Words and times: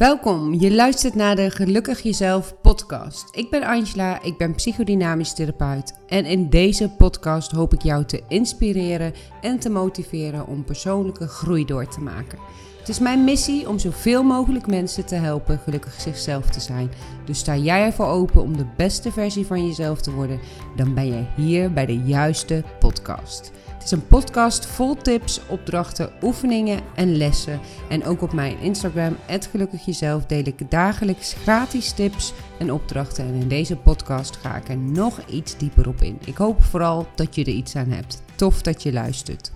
Welkom, 0.00 0.54
je 0.54 0.74
luistert 0.74 1.14
naar 1.14 1.36
de 1.36 1.50
Gelukkig 1.50 2.00
Jezelf 2.02 2.60
podcast. 2.62 3.36
Ik 3.36 3.50
ben 3.50 3.62
Angela, 3.62 4.22
ik 4.22 4.36
ben 4.36 4.54
psychodynamisch 4.54 5.34
therapeut 5.34 5.92
en 6.06 6.24
in 6.24 6.50
deze 6.50 6.90
podcast 6.90 7.50
hoop 7.50 7.74
ik 7.74 7.82
jou 7.82 8.04
te 8.04 8.22
inspireren 8.28 9.14
en 9.40 9.58
te 9.58 9.70
motiveren 9.70 10.46
om 10.46 10.64
persoonlijke 10.64 11.26
groei 11.26 11.64
door 11.64 11.88
te 11.88 12.00
maken. 12.00 12.38
Is 12.90 12.98
mijn 12.98 13.24
missie 13.24 13.68
om 13.68 13.78
zoveel 13.78 14.22
mogelijk 14.22 14.66
mensen 14.66 15.06
te 15.06 15.14
helpen 15.14 15.58
gelukkig 15.58 16.00
zichzelf 16.00 16.46
te 16.46 16.60
zijn. 16.60 16.90
Dus 17.24 17.38
sta 17.38 17.56
jij 17.56 17.84
ervoor 17.84 18.06
open 18.06 18.42
om 18.42 18.56
de 18.56 18.66
beste 18.76 19.12
versie 19.12 19.46
van 19.46 19.66
jezelf 19.66 20.00
te 20.00 20.12
worden, 20.12 20.40
dan 20.76 20.94
ben 20.94 21.06
je 21.06 21.24
hier 21.36 21.72
bij 21.72 21.86
de 21.86 21.98
juiste 21.98 22.64
podcast. 22.78 23.52
Het 23.72 23.84
is 23.84 23.90
een 23.90 24.06
podcast 24.06 24.66
vol 24.66 24.96
tips, 24.96 25.40
opdrachten, 25.48 26.12
oefeningen 26.22 26.80
en 26.94 27.16
lessen. 27.16 27.60
En 27.88 28.04
ook 28.04 28.22
op 28.22 28.32
mijn 28.32 28.58
Instagram, 28.58 29.16
@gelukkigjezelf, 29.50 30.26
deel 30.26 30.44
ik 30.44 30.70
dagelijks 30.70 31.32
gratis 31.32 31.92
tips 31.92 32.32
en 32.58 32.72
opdrachten. 32.72 33.24
En 33.24 33.34
in 33.34 33.48
deze 33.48 33.76
podcast 33.76 34.36
ga 34.36 34.56
ik 34.56 34.68
er 34.68 34.78
nog 34.78 35.20
iets 35.28 35.56
dieper 35.56 35.88
op 35.88 36.02
in. 36.02 36.18
Ik 36.24 36.36
hoop 36.36 36.62
vooral 36.62 37.06
dat 37.14 37.34
je 37.34 37.44
er 37.44 37.52
iets 37.52 37.76
aan 37.76 37.90
hebt. 37.90 38.22
Tof 38.34 38.62
dat 38.62 38.82
je 38.82 38.92
luistert. 38.92 39.52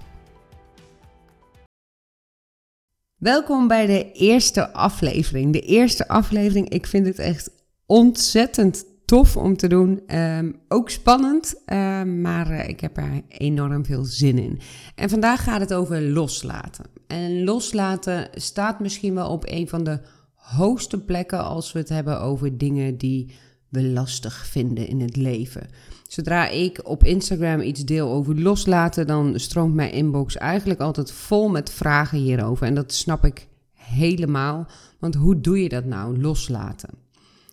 Welkom 3.24 3.69
bij 3.69 3.87
de 3.87 4.12
eerste 4.12 4.73
aflevering. 4.73 5.52
De 5.52 5.60
eerste 5.60 6.09
aflevering, 6.09 6.69
ik 6.69 6.87
vind 6.87 7.06
het 7.06 7.19
echt 7.19 7.50
ontzettend 7.87 8.84
tof 9.05 9.37
om 9.37 9.56
te 9.56 9.66
doen. 9.69 10.02
Ehm, 10.06 10.52
ook 10.69 10.91
spannend, 10.91 11.62
ehm, 11.64 12.20
maar 12.20 12.50
uh, 12.50 12.69
ik 12.69 12.80
heb 12.80 12.97
er 12.97 13.23
enorm 13.28 13.84
veel 13.84 14.05
zin 14.05 14.38
in. 14.38 14.60
En 14.95 15.09
vandaag 15.09 15.42
gaat 15.42 15.60
het 15.60 15.74
over 15.74 16.02
loslaten. 16.02 16.84
En 17.06 17.45
loslaten 17.45 18.28
staat 18.34 18.80
misschien 18.80 19.14
wel 19.14 19.30
op 19.30 19.45
een 19.47 19.69
van 19.69 19.84
de 19.84 20.00
hoogste 20.34 21.05
plekken 21.05 21.44
als 21.44 21.72
we 21.72 21.78
het 21.78 21.88
hebben 21.88 22.20
over 22.20 22.59
dingen 22.59 22.98
die 22.98 23.34
we 23.69 23.83
lastig 23.83 24.47
vinden 24.47 24.88
in 24.88 25.00
het 25.00 25.16
leven. 25.16 25.69
Zodra 26.15 26.48
ik 26.48 26.81
op 26.83 27.05
Instagram 27.05 27.61
iets 27.61 27.84
deel 27.84 28.11
over 28.11 28.41
loslaten, 28.41 29.07
dan 29.07 29.39
stroomt 29.39 29.75
mijn 29.75 29.93
inbox 29.93 30.37
eigenlijk 30.37 30.81
altijd 30.81 31.12
vol 31.12 31.48
met 31.48 31.71
vragen 31.71 32.19
hierover. 32.19 32.67
En 32.67 32.75
dat 32.75 32.93
snap 32.93 33.25
ik 33.25 33.47
helemaal. 33.73 34.67
Want 34.98 35.15
hoe 35.15 35.41
doe 35.41 35.62
je 35.62 35.69
dat 35.69 35.84
nou, 35.84 36.21
loslaten? 36.21 36.91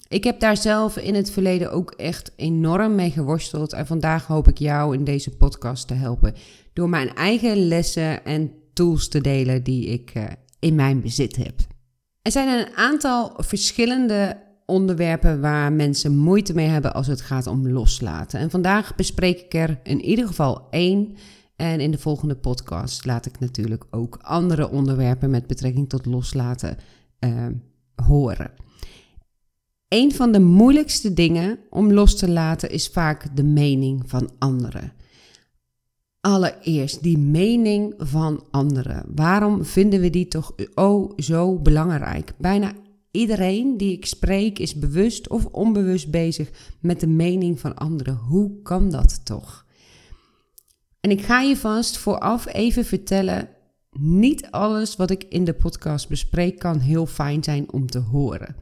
Ik 0.08 0.23
heb 0.23 0.40
daar 0.40 0.58
zelf 0.58 0.98
in 0.98 1.16
het 1.16 1.31
verleden 1.31 1.72
ook 1.72 1.92
echt 1.92 2.31
enorm 2.36 2.95
mee 2.95 3.12
geworsteld. 3.12 3.73
En 3.73 3.88
vandaag 3.88 4.28
hoop 4.28 4.48
ik 4.48 4.58
jou 4.58 4.96
in 4.96 5.03
deze 5.03 5.30
podcast 5.30 5.88
te 5.88 5.94
helpen. 5.94 6.36
Door 6.73 6.90
mijn 6.90 7.16
eigen 7.16 7.68
lessen 7.68 8.25
en 8.25 8.52
tools 8.73 9.08
te 9.08 9.22
delen 9.22 9.64
die 9.64 9.86
ik 9.86 10.12
uh, 10.18 10.23
in 10.59 10.75
mijn 10.75 11.02
bezit 11.02 11.36
heb. 11.36 11.59
Er 12.22 12.31
zijn 12.31 12.59
een 12.59 12.75
aantal 12.75 13.34
verschillende 13.38 14.50
onderwerpen 14.72 15.41
waar 15.41 15.73
mensen 15.73 16.17
moeite 16.17 16.53
mee 16.53 16.67
hebben 16.67 16.94
als 16.94 17.08
het 17.08 17.22
gaat 17.22 17.47
om 17.47 17.69
loslaten. 17.69 18.39
En 18.39 18.50
vandaag 18.50 18.95
bespreek 18.95 19.39
ik 19.39 19.53
er 19.53 19.80
in 19.83 20.02
ieder 20.02 20.28
geval 20.28 20.67
één. 20.69 21.16
En 21.55 21.80
in 21.80 21.91
de 21.91 21.97
volgende 21.97 22.36
podcast 22.36 23.05
laat 23.05 23.25
ik 23.25 23.39
natuurlijk 23.39 23.86
ook 23.89 24.19
andere 24.22 24.69
onderwerpen 24.69 25.30
met 25.30 25.47
betrekking 25.47 25.89
tot 25.89 26.05
loslaten 26.05 26.78
uh, 27.19 27.45
horen. 27.95 28.52
Een 29.88 30.11
van 30.11 30.31
de 30.31 30.39
moeilijkste 30.39 31.13
dingen 31.13 31.59
om 31.69 31.94
los 31.94 32.16
te 32.16 32.30
laten 32.30 32.69
is 32.69 32.88
vaak 32.88 33.35
de 33.35 33.44
mening 33.44 34.03
van 34.06 34.30
anderen. 34.39 34.94
Allereerst 36.19 37.03
die 37.03 37.17
mening 37.17 37.94
van 37.97 38.44
anderen. 38.52 39.03
Waarom 39.16 39.66
vinden 39.66 40.02
we 40.02 40.09
die 40.09 40.28
toch 40.28 40.53
oh 40.75 41.11
zo 41.17 41.59
belangrijk? 41.59 42.33
Bijna 42.38 42.72
iedereen 43.12 43.78
die 43.78 43.92
ik 43.92 44.06
spreek 44.06 44.59
is 44.59 44.76
bewust 44.76 45.30
of 45.30 45.45
onbewust 45.45 46.12
bezig 46.12 46.52
met 46.80 47.00
de 47.00 47.08
mening 47.08 47.59
van 47.59 47.75
anderen. 47.75 48.16
Hoe 48.16 48.62
kan 48.62 48.90
dat 48.90 49.25
toch? 49.25 49.66
En 51.00 51.12
ik 51.12 51.22
ga 51.22 51.41
je 51.41 51.58
vast 51.58 51.97
vooraf 51.97 52.53
even 52.53 52.85
vertellen: 52.85 53.50
niet 54.00 54.52
alles 54.52 54.96
wat 54.96 55.12
ik 55.12 55.24
in 55.24 55.44
de 55.44 55.53
podcast 55.53 56.09
bespreek 56.09 56.59
kan 56.59 56.80
heel 56.80 57.06
fijn 57.06 57.44
zijn 57.44 57.72
om 57.72 57.88
te 57.88 58.00
horen. 58.00 58.56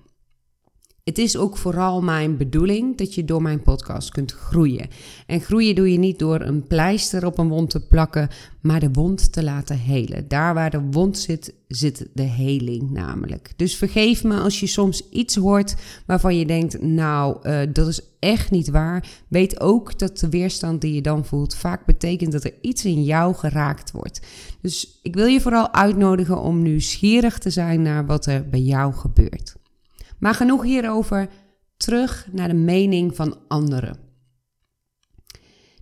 Het 1.09 1.17
is 1.17 1.37
ook 1.37 1.57
vooral 1.57 2.01
mijn 2.01 2.37
bedoeling 2.37 2.97
dat 2.97 3.15
je 3.15 3.25
door 3.25 3.41
mijn 3.41 3.61
podcast 3.61 4.11
kunt 4.11 4.31
groeien. 4.31 4.87
En 5.25 5.41
groeien 5.41 5.75
doe 5.75 5.91
je 5.91 5.97
niet 5.97 6.19
door 6.19 6.41
een 6.41 6.67
pleister 6.67 7.25
op 7.25 7.37
een 7.37 7.47
wond 7.47 7.69
te 7.69 7.87
plakken, 7.87 8.29
maar 8.61 8.79
de 8.79 8.91
wond 8.91 9.33
te 9.33 9.43
laten 9.43 9.77
helen. 9.77 10.27
Daar 10.27 10.53
waar 10.53 10.69
de 10.69 10.81
wond 10.91 11.17
zit, 11.17 11.53
zit 11.67 12.07
de 12.13 12.23
heling 12.23 12.91
namelijk. 12.91 13.53
Dus 13.55 13.75
vergeef 13.75 14.23
me 14.23 14.39
als 14.39 14.59
je 14.59 14.67
soms 14.67 15.09
iets 15.09 15.35
hoort 15.35 15.75
waarvan 16.05 16.37
je 16.37 16.45
denkt, 16.45 16.81
nou, 16.81 17.37
uh, 17.43 17.59
dat 17.73 17.87
is 17.87 18.01
echt 18.19 18.51
niet 18.51 18.69
waar. 18.69 19.07
Weet 19.27 19.59
ook 19.59 19.99
dat 19.99 20.19
de 20.19 20.29
weerstand 20.29 20.81
die 20.81 20.93
je 20.93 21.01
dan 21.01 21.25
voelt 21.25 21.55
vaak 21.55 21.85
betekent 21.85 22.31
dat 22.31 22.43
er 22.43 22.53
iets 22.61 22.85
in 22.85 23.03
jou 23.03 23.35
geraakt 23.35 23.91
wordt. 23.91 24.21
Dus 24.61 24.99
ik 25.03 25.15
wil 25.15 25.25
je 25.25 25.41
vooral 25.41 25.73
uitnodigen 25.73 26.41
om 26.41 26.61
nieuwsgierig 26.61 27.37
te 27.37 27.49
zijn 27.49 27.81
naar 27.81 28.05
wat 28.05 28.25
er 28.25 28.49
bij 28.49 28.61
jou 28.61 28.93
gebeurt. 28.93 29.57
Maar 30.19 30.33
genoeg 30.33 30.63
hierover, 30.63 31.29
terug 31.77 32.27
naar 32.31 32.47
de 32.47 32.53
mening 32.53 33.15
van 33.15 33.37
anderen. 33.47 33.97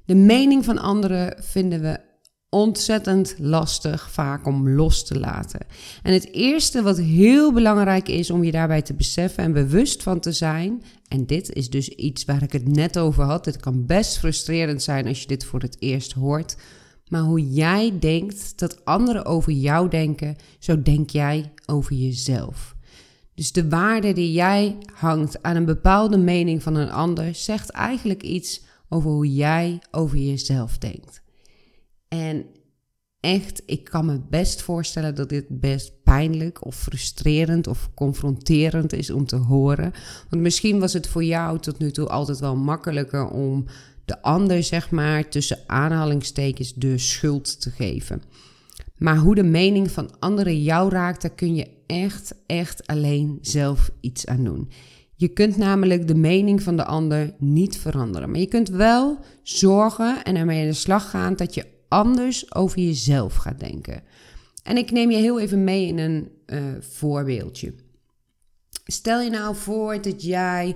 De 0.06 0.16
mening 0.16 0.66
van 0.66 0.78
anderen 0.78 1.44
vinden 1.44 1.82
we 1.82 2.00
ontzettend 2.50 3.36
lastig 3.38 4.12
vaak 4.12 4.46
om 4.46 4.70
los 4.70 5.06
te 5.06 5.20
laten. 5.20 5.60
En 6.04 6.14
het 6.14 6.34
eerste 6.34 6.82
wat 6.82 6.98
heel 6.98 7.54
belangrijk 7.54 8.08
is 8.08 8.32
om 8.32 8.44
je 8.44 8.52
daarbij 8.52 8.82
te 8.82 8.94
beseffen 8.94 9.44
en 9.44 9.54
bewust 9.54 10.04
van 10.04 10.20
te 10.20 10.32
zijn, 10.32 10.84
en 11.08 11.26
dit 11.26 11.54
is 11.54 11.70
dus 11.70 11.90
iets 11.90 12.26
waar 12.26 12.44
ik 12.44 12.52
het 12.52 12.68
net 12.68 13.00
over 13.00 13.24
had, 13.24 13.46
het 13.46 13.58
kan 13.58 13.86
best 13.86 14.18
frustrerend 14.18 14.84
zijn 14.84 15.08
als 15.08 15.22
je 15.22 15.28
dit 15.28 15.46
voor 15.46 15.60
het 15.60 15.76
eerst 15.80 16.12
hoort, 16.12 16.56
maar 17.08 17.22
hoe 17.22 17.50
jij 17.50 17.94
denkt 18.00 18.60
dat 18.60 18.86
anderen 18.86 19.26
over 19.26 19.52
jou 19.52 19.90
denken, 19.90 20.36
zo 20.60 20.82
denk 20.82 21.10
jij 21.10 21.52
over 21.66 21.96
jezelf. 21.96 22.76
Dus 23.38 23.52
de 23.52 23.70
waarde 23.70 24.14
die 24.14 24.32
jij 24.32 24.78
hangt 24.94 25.44
aan 25.44 25.56
een 25.56 25.66
bepaalde 25.66 26.18
mening 26.18 26.64
van 26.64 26.76
een 26.76 26.92
ander, 26.92 27.36
zegt 27.36 27.70
eigenlijk 27.70 28.24
iets 28.24 28.62
over 28.90 29.10
hoe 29.10 29.34
jij 29.34 29.80
over 29.92 30.18
jezelf 30.18 30.78
denkt. 30.78 31.22
En 32.08 32.46
echt, 33.20 33.62
ik 33.66 33.84
kan 33.84 34.06
me 34.06 34.22
best 34.30 34.62
voorstellen 34.62 35.16
dat 35.16 35.30
dit 35.30 35.46
best 35.50 36.04
pijnlijk 36.04 36.66
of 36.66 36.76
frustrerend 36.76 37.68
of 37.68 37.90
confronterend 37.94 38.94
is 38.94 39.10
om 39.10 39.26
te 39.26 39.36
horen. 39.36 39.94
Want 40.30 40.42
misschien 40.42 40.80
was 40.80 40.94
het 40.94 41.08
voor 41.08 41.24
jou 41.24 41.60
tot 41.60 41.80
nu 41.80 41.92
toe 41.92 42.08
altijd 42.08 42.40
wel 42.40 42.56
makkelijker 42.56 43.30
om 43.30 43.66
de 44.06 44.22
ander, 44.22 44.64
zeg 44.64 44.92
maar, 44.92 45.30
tussen 45.30 45.60
aanhalingstekens 45.66 46.74
de 46.74 46.98
schuld 46.98 47.62
te 47.62 47.70
geven. 47.70 48.22
Maar 48.98 49.18
hoe 49.18 49.36
de 49.36 49.44
mening 49.44 49.92
van 49.92 50.20
anderen 50.20 50.64
jou 50.64 50.90
raakt, 50.90 51.22
daar 51.22 51.36
kun 51.36 51.56
je 51.56 51.76
echt, 51.88 52.36
echt 52.46 52.88
alleen 52.88 53.38
zelf 53.42 53.90
iets 54.02 54.26
aan 54.26 54.44
doen. 54.44 54.70
Je 55.16 55.28
kunt 55.28 55.58
namelijk 55.58 56.08
de 56.08 56.16
mening 56.16 56.64
van 56.64 56.76
de 56.78 56.86
ander 56.86 57.34
niet 57.38 57.78
veranderen. 57.78 58.32
Maar 58.32 58.40
je 58.40 58.48
kunt 58.48 58.70
wel 58.70 59.20
zorgen 59.44 60.24
en 60.24 60.36
ermee 60.36 60.62
aan 60.62 60.68
de 60.68 60.74
slag 60.74 61.10
gaan 61.10 61.36
dat 61.36 61.54
je 61.54 61.66
anders 61.88 62.56
over 62.56 62.80
jezelf 62.80 63.36
gaat 63.36 63.60
denken. 63.60 64.04
En 64.64 64.78
ik 64.78 64.92
neem 64.92 65.12
je 65.12 65.18
heel 65.18 65.40
even 65.40 65.64
mee 65.64 65.88
in 65.88 65.98
een 65.98 66.32
uh, 66.48 66.60
voorbeeldje. 66.80 67.74
Stel 68.86 69.22
je 69.22 69.30
nou 69.30 69.56
voor 69.56 70.02
dat 70.02 70.24
jij 70.24 70.76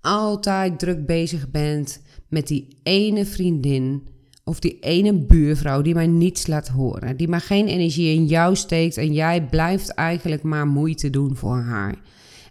altijd 0.00 0.78
druk 0.78 1.06
bezig 1.06 1.50
bent 1.50 2.02
met 2.28 2.46
die 2.46 2.78
ene 2.82 3.26
vriendin 3.26 4.08
of 4.44 4.60
die 4.60 4.78
ene 4.78 5.12
buurvrouw 5.12 5.82
die 5.82 5.94
maar 5.94 6.08
niets 6.08 6.46
laat 6.46 6.68
horen, 6.68 7.16
die 7.16 7.28
maar 7.28 7.40
geen 7.40 7.66
energie 7.66 8.14
in 8.14 8.26
jou 8.26 8.56
steekt 8.56 8.96
en 8.96 9.12
jij 9.12 9.46
blijft 9.46 9.88
eigenlijk 9.88 10.42
maar 10.42 10.66
moeite 10.66 11.10
doen 11.10 11.36
voor 11.36 11.58
haar. 11.58 11.94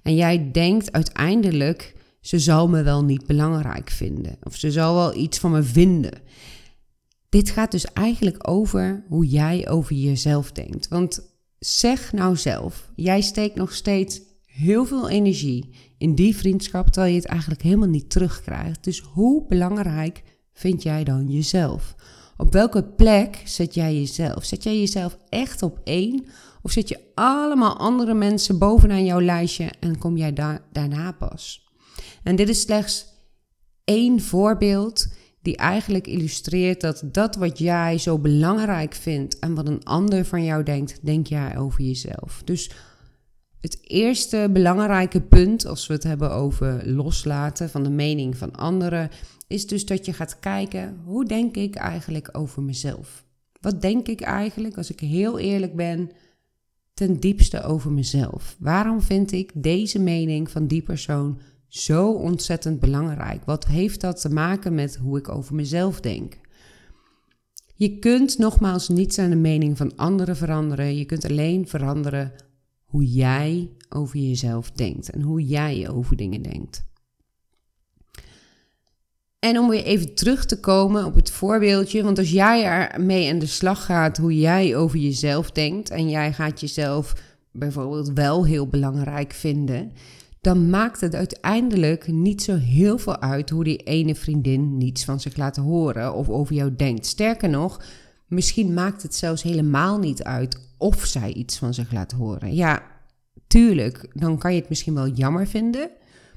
En 0.04 0.16
jij 0.16 0.52
denkt 0.52 0.92
uiteindelijk, 0.92 1.96
ze 2.22 2.40
zal 2.40 2.68
me 2.68 2.84
wel 2.84 3.04
niet 3.04 3.26
belangrijk 3.26 3.90
vinden 3.90 4.38
of 4.44 4.56
ze 4.56 4.72
zal 4.72 4.96
wel 4.96 5.16
iets 5.16 5.38
van 5.38 5.52
me 5.52 5.64
vinden. 5.64 6.14
Dit 7.30 7.50
gaat 7.50 7.72
dus 7.72 7.86
eigenlijk 7.86 8.50
over 8.50 9.04
hoe 9.08 9.26
jij 9.26 9.70
over 9.70 9.96
jezelf 9.96 10.52
denkt. 10.52 10.88
Want 10.88 11.38
zeg 11.60 12.14
nou 12.14 12.36
zelf, 12.38 12.92
jij 12.96 13.22
steekt 13.22 13.56
nog 13.56 13.74
steeds 13.74 14.22
heel 14.46 14.86
veel 14.86 15.10
energie 15.10 15.70
in 15.98 16.16
die 16.16 16.36
vriendschap 16.36 16.88
terwijl 16.88 17.14
je 17.14 17.20
het 17.20 17.30
eigenlijk 17.30 17.62
helemaal 17.62 17.88
niet 17.88 18.10
terugkrijgt. 18.10 18.84
Dus 18.84 19.00
hoe 19.00 19.46
belangrijk 19.48 20.24
vind 20.60 20.84
jij 20.84 21.04
dan 21.04 21.28
jezelf? 21.28 21.96
Op 22.38 22.54
welke 22.54 22.84
plek 22.84 23.42
zet 23.46 23.74
jij 23.74 23.96
jezelf? 23.96 24.46
Zet 24.46 24.64
jij 24.64 24.80
jezelf 24.80 25.18
echt 25.30 25.62
op 25.62 25.80
één? 25.84 26.26
Of 26.62 26.72
zet 26.72 26.90
je 26.90 27.00
allemaal 27.16 27.78
andere 27.78 28.14
mensen 28.14 28.58
bovenaan 28.58 29.06
jouw 29.06 29.22
lijstje 29.22 29.72
en 29.80 29.98
kom 29.98 30.18
jij 30.18 30.34
daar, 30.34 30.62
daarna 30.72 31.12
pas? 31.12 31.68
En 32.24 32.36
dit 32.36 32.50
is 32.50 32.62
slechts 32.62 33.06
één 33.84 34.22
voorbeeld 34.22 35.08
die 35.42 35.58
eigenlijk 35.58 36.08
illustreert 36.08 36.82
dat 36.82 37.04
dat 37.06 37.36
wat 37.36 37.60
jij 37.60 37.98
zo 37.98 38.20
belangrijk 38.20 38.94
vindt 38.94 39.40
en 39.40 39.56
wat 39.56 39.68
een 39.68 39.84
ander 39.84 40.26
van 40.26 40.44
jou 40.44 40.64
denkt, 40.64 41.06
denk 41.06 41.28
jij 41.28 41.58
over 41.58 41.84
jezelf. 41.84 42.42
Dus 42.46 42.72
Het 43.62 43.80
eerste 43.82 44.50
belangrijke 44.54 45.22
punt, 45.22 45.66
als 45.66 45.88
we 45.88 45.94
het 45.94 46.04
hebben 46.04 46.32
over 46.32 46.90
loslaten 46.90 47.70
van 47.70 47.84
de 47.84 47.90
mening 47.90 48.38
van 48.38 48.56
anderen, 48.56 49.10
is 49.48 49.68
dus 49.68 49.86
dat 49.86 50.06
je 50.06 50.14
gaat 50.14 50.40
kijken: 50.40 51.02
hoe 51.06 51.26
denk 51.26 51.56
ik 51.56 51.76
eigenlijk 51.76 52.30
over 52.32 52.62
mezelf? 52.62 53.24
Wat 53.62 53.82
denk 53.82 54.08
ik 54.08 54.22
eigenlijk, 54.22 54.78
als 54.78 54.92
ik 54.92 55.00
heel 55.00 55.40
eerlijk 55.40 55.76
ben, 55.76 56.10
ten 56.94 57.20
diepste 57.20 57.64
over 57.64 57.92
mezelf? 57.92 58.56
Waarom 58.60 59.02
vind 59.02 59.32
ik 59.32 59.52
deze 59.56 60.00
mening 60.00 60.50
van 60.50 60.68
die 60.68 60.82
persoon 60.82 61.40
zo 61.68 62.12
ontzettend 62.12 62.80
belangrijk? 62.80 63.46
Wat 63.46 63.68
heeft 63.68 64.02
dat 64.02 64.22
te 64.22 64.30
maken 64.30 64.76
met 64.76 64.96
hoe 64.96 65.18
ik 65.18 65.30
over 65.30 65.56
mezelf 65.56 66.00
denk? 66.00 66.38
Je 67.76 68.00
kunt 68.00 68.38
nogmaals 68.38 68.90
niets 68.90 69.20
aan 69.20 69.30
de 69.30 69.36
mening 69.36 69.78
van 69.78 69.96
anderen 69.96 70.36
veranderen. 70.36 70.98
Je 70.98 71.06
kunt 71.06 71.26
alleen 71.26 71.68
veranderen 71.68 72.32
hoe 72.90 73.06
jij 73.06 73.70
over 73.90 74.20
jezelf 74.20 74.72
denkt 74.72 75.10
en 75.10 75.22
hoe 75.22 75.46
jij 75.46 75.90
over 75.90 76.16
dingen 76.16 76.42
denkt. 76.42 76.88
En 79.40 79.60
om 79.60 79.70
weer 79.70 79.84
even 79.84 80.16
terug 80.16 80.46
te 80.46 80.60
komen 80.60 81.06
op 81.06 81.16
het 81.16 81.32
voorbeeldje, 81.32 82.04
want 82.04 82.18
als 82.18 82.32
jij 82.32 82.64
ermee 82.64 83.32
aan 83.32 83.40
de 83.40 83.46
slag 83.46 83.86
gaat 83.86 84.18
hoe 84.18 84.40
jij 84.40 84.76
over 84.76 84.98
jezelf 84.98 85.52
denkt 85.52 85.90
en 85.90 86.10
jij 86.10 86.34
gaat 86.34 86.60
jezelf 86.60 87.14
bijvoorbeeld 87.52 88.12
wel 88.14 88.46
heel 88.46 88.68
belangrijk 88.68 89.34
vinden, 89.34 89.92
dan 90.42 90.70
maakt 90.70 91.02
het 91.02 91.16
uiteindelijk 91.16 92.08
niet 92.08 92.42
zo 92.42 92.56
heel 92.56 92.98
veel 92.98 93.22
uit 93.22 93.50
hoe 93.50 93.64
die 93.64 93.78
ene 93.78 94.16
vriendin 94.16 94.78
niets 94.78 95.06
van 95.06 95.20
zich 95.20 95.38
laat 95.38 95.56
horen 95.56 96.14
of 96.14 96.30
over 96.30 96.56
jou 96.56 96.76
denkt. 96.76 97.06
Sterker 97.06 97.50
nog, 97.50 97.82
misschien 98.28 98.74
maakt 98.74 99.02
het 99.02 99.16
zelfs 99.16 99.44
helemaal 99.44 100.00
niet 100.00 100.24
uit 100.24 100.69
of 100.80 101.06
zij 101.06 101.34
iets 101.34 101.58
van 101.58 101.74
zich 101.74 101.92
laat 101.92 102.12
horen. 102.12 102.56
Ja, 102.56 102.84
tuurlijk, 103.48 104.10
dan 104.14 104.38
kan 104.38 104.54
je 104.54 104.60
het 104.60 104.70
misschien 104.70 104.94
wel 104.94 105.08
jammer 105.08 105.48
vinden. 105.48 105.90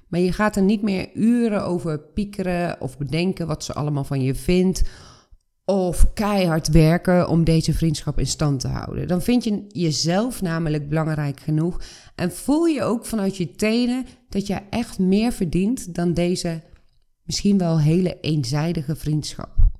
Maar 0.08 0.20
je 0.20 0.32
gaat 0.32 0.56
er 0.56 0.62
niet 0.62 0.82
meer 0.82 1.10
uren 1.14 1.64
over 1.64 1.98
piekeren 1.98 2.80
of 2.80 2.98
bedenken 2.98 3.46
wat 3.46 3.64
ze 3.64 3.72
allemaal 3.72 4.04
van 4.04 4.22
je 4.22 4.34
vindt. 4.34 4.82
Of 5.64 6.12
keihard 6.12 6.68
werken 6.68 7.28
om 7.28 7.44
deze 7.44 7.74
vriendschap 7.74 8.18
in 8.18 8.26
stand 8.26 8.60
te 8.60 8.68
houden. 8.68 9.08
Dan 9.08 9.22
vind 9.22 9.44
je 9.44 9.64
jezelf 9.68 10.42
namelijk 10.42 10.88
belangrijk 10.88 11.40
genoeg. 11.40 11.80
En 12.14 12.32
voel 12.32 12.64
je 12.64 12.82
ook 12.82 13.06
vanuit 13.06 13.36
je 13.36 13.54
tenen 13.54 14.06
dat 14.28 14.46
je 14.46 14.58
echt 14.70 14.98
meer 14.98 15.32
verdient 15.32 15.94
dan 15.94 16.14
deze 16.14 16.62
misschien 17.22 17.58
wel 17.58 17.80
hele 17.80 18.20
eenzijdige 18.20 18.96
vriendschap. 18.96 19.71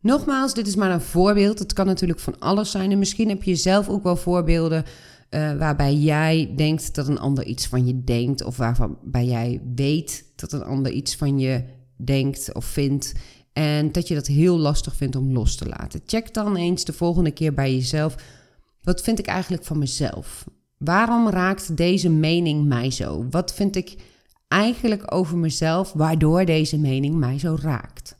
Nogmaals, 0.00 0.54
dit 0.54 0.66
is 0.66 0.76
maar 0.76 0.90
een 0.90 1.00
voorbeeld. 1.00 1.58
Het 1.58 1.72
kan 1.72 1.86
natuurlijk 1.86 2.20
van 2.20 2.38
alles 2.38 2.70
zijn. 2.70 2.90
En 2.90 2.98
misschien 2.98 3.28
heb 3.28 3.42
je 3.42 3.54
zelf 3.54 3.88
ook 3.88 4.02
wel 4.02 4.16
voorbeelden 4.16 4.84
uh, 5.30 5.52
waarbij 5.58 5.94
jij 5.94 6.52
denkt 6.56 6.94
dat 6.94 7.08
een 7.08 7.18
ander 7.18 7.44
iets 7.44 7.66
van 7.66 7.86
je 7.86 8.04
denkt, 8.04 8.44
of 8.44 8.56
waarbij 8.56 9.24
jij 9.24 9.60
weet 9.74 10.24
dat 10.36 10.52
een 10.52 10.64
ander 10.64 10.92
iets 10.92 11.16
van 11.16 11.38
je 11.38 11.64
denkt 11.96 12.54
of 12.54 12.64
vindt. 12.64 13.12
En 13.52 13.92
dat 13.92 14.08
je 14.08 14.14
dat 14.14 14.26
heel 14.26 14.58
lastig 14.58 14.96
vindt 14.96 15.16
om 15.16 15.32
los 15.32 15.56
te 15.56 15.66
laten. 15.66 16.00
Check 16.06 16.34
dan 16.34 16.56
eens 16.56 16.84
de 16.84 16.92
volgende 16.92 17.30
keer 17.30 17.54
bij 17.54 17.74
jezelf. 17.74 18.14
Wat 18.82 19.00
vind 19.00 19.18
ik 19.18 19.26
eigenlijk 19.26 19.64
van 19.64 19.78
mezelf? 19.78 20.44
Waarom 20.78 21.28
raakt 21.28 21.76
deze 21.76 22.08
mening 22.08 22.66
mij 22.66 22.90
zo? 22.90 23.26
Wat 23.30 23.54
vind 23.54 23.76
ik 23.76 23.96
eigenlijk 24.48 25.14
over 25.14 25.38
mezelf 25.38 25.92
waardoor 25.92 26.44
deze 26.44 26.78
mening 26.78 27.14
mij 27.14 27.38
zo 27.38 27.56
raakt? 27.60 28.19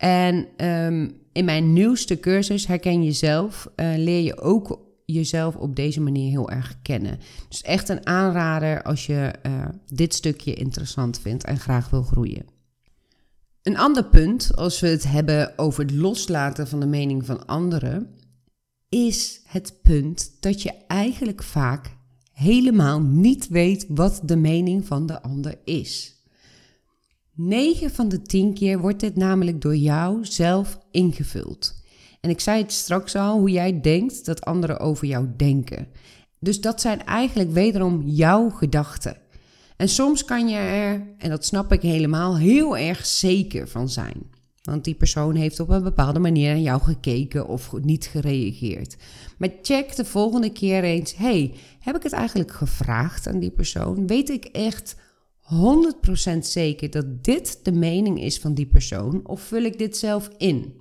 En 0.00 0.46
um, 0.66 1.12
in 1.32 1.44
mijn 1.44 1.72
nieuwste 1.72 2.20
cursus 2.20 2.66
Herken 2.66 3.04
Jezelf 3.04 3.70
uh, 3.76 3.92
leer 3.96 4.22
je 4.22 4.40
ook 4.40 4.80
jezelf 5.04 5.56
op 5.56 5.76
deze 5.76 6.00
manier 6.00 6.30
heel 6.30 6.50
erg 6.50 6.82
kennen. 6.82 7.18
Dus 7.48 7.62
echt 7.62 7.88
een 7.88 8.06
aanrader 8.06 8.82
als 8.82 9.06
je 9.06 9.32
uh, 9.46 9.64
dit 9.86 10.14
stukje 10.14 10.54
interessant 10.54 11.20
vindt 11.20 11.44
en 11.44 11.58
graag 11.58 11.90
wil 11.90 12.02
groeien. 12.02 12.46
Een 13.62 13.78
ander 13.78 14.04
punt, 14.04 14.56
als 14.56 14.80
we 14.80 14.88
het 14.88 15.04
hebben 15.08 15.58
over 15.58 15.82
het 15.82 15.92
loslaten 15.92 16.68
van 16.68 16.80
de 16.80 16.86
mening 16.86 17.26
van 17.26 17.46
anderen, 17.46 18.14
is 18.88 19.40
het 19.46 19.78
punt 19.82 20.36
dat 20.40 20.62
je 20.62 20.72
eigenlijk 20.86 21.42
vaak 21.42 21.96
helemaal 22.32 23.00
niet 23.00 23.48
weet 23.48 23.86
wat 23.88 24.20
de 24.24 24.36
mening 24.36 24.86
van 24.86 25.06
de 25.06 25.22
ander 25.22 25.58
is. 25.64 26.19
9 27.46 27.90
van 27.90 28.08
de 28.08 28.22
10 28.22 28.54
keer 28.54 28.78
wordt 28.78 29.00
dit 29.00 29.16
namelijk 29.16 29.60
door 29.60 29.76
jou 29.76 30.24
zelf 30.24 30.78
ingevuld. 30.90 31.74
En 32.20 32.30
ik 32.30 32.40
zei 32.40 32.62
het 32.62 32.72
straks 32.72 33.16
al, 33.16 33.38
hoe 33.38 33.50
jij 33.50 33.80
denkt 33.80 34.24
dat 34.24 34.44
anderen 34.44 34.80
over 34.80 35.06
jou 35.06 35.28
denken. 35.36 35.88
Dus 36.38 36.60
dat 36.60 36.80
zijn 36.80 37.04
eigenlijk 37.04 37.50
wederom 37.50 38.02
jouw 38.06 38.50
gedachten. 38.50 39.16
En 39.76 39.88
soms 39.88 40.24
kan 40.24 40.48
je 40.48 40.56
er, 40.56 41.06
en 41.18 41.30
dat 41.30 41.44
snap 41.44 41.72
ik 41.72 41.82
helemaal, 41.82 42.38
heel 42.38 42.76
erg 42.76 43.06
zeker 43.06 43.68
van 43.68 43.88
zijn. 43.88 44.30
Want 44.62 44.84
die 44.84 44.94
persoon 44.94 45.34
heeft 45.34 45.60
op 45.60 45.68
een 45.68 45.82
bepaalde 45.82 46.18
manier 46.18 46.50
naar 46.50 46.62
jou 46.62 46.80
gekeken 46.80 47.48
of 47.48 47.72
niet 47.82 48.06
gereageerd. 48.06 48.96
Maar 49.38 49.50
check 49.62 49.96
de 49.96 50.04
volgende 50.04 50.50
keer 50.50 50.84
eens: 50.84 51.16
hey, 51.16 51.54
heb 51.80 51.96
ik 51.96 52.02
het 52.02 52.12
eigenlijk 52.12 52.50
gevraagd 52.50 53.26
aan 53.26 53.38
die 53.38 53.50
persoon? 53.50 54.06
Weet 54.06 54.30
ik 54.30 54.44
echt 54.44 54.96
100% 55.54 56.38
zeker 56.38 56.90
dat 56.90 57.24
dit 57.24 57.60
de 57.62 57.72
mening 57.72 58.20
is 58.22 58.38
van 58.38 58.54
die 58.54 58.66
persoon? 58.66 59.26
Of 59.26 59.40
vul 59.40 59.62
ik 59.62 59.78
dit 59.78 59.96
zelf 59.96 60.30
in? 60.36 60.80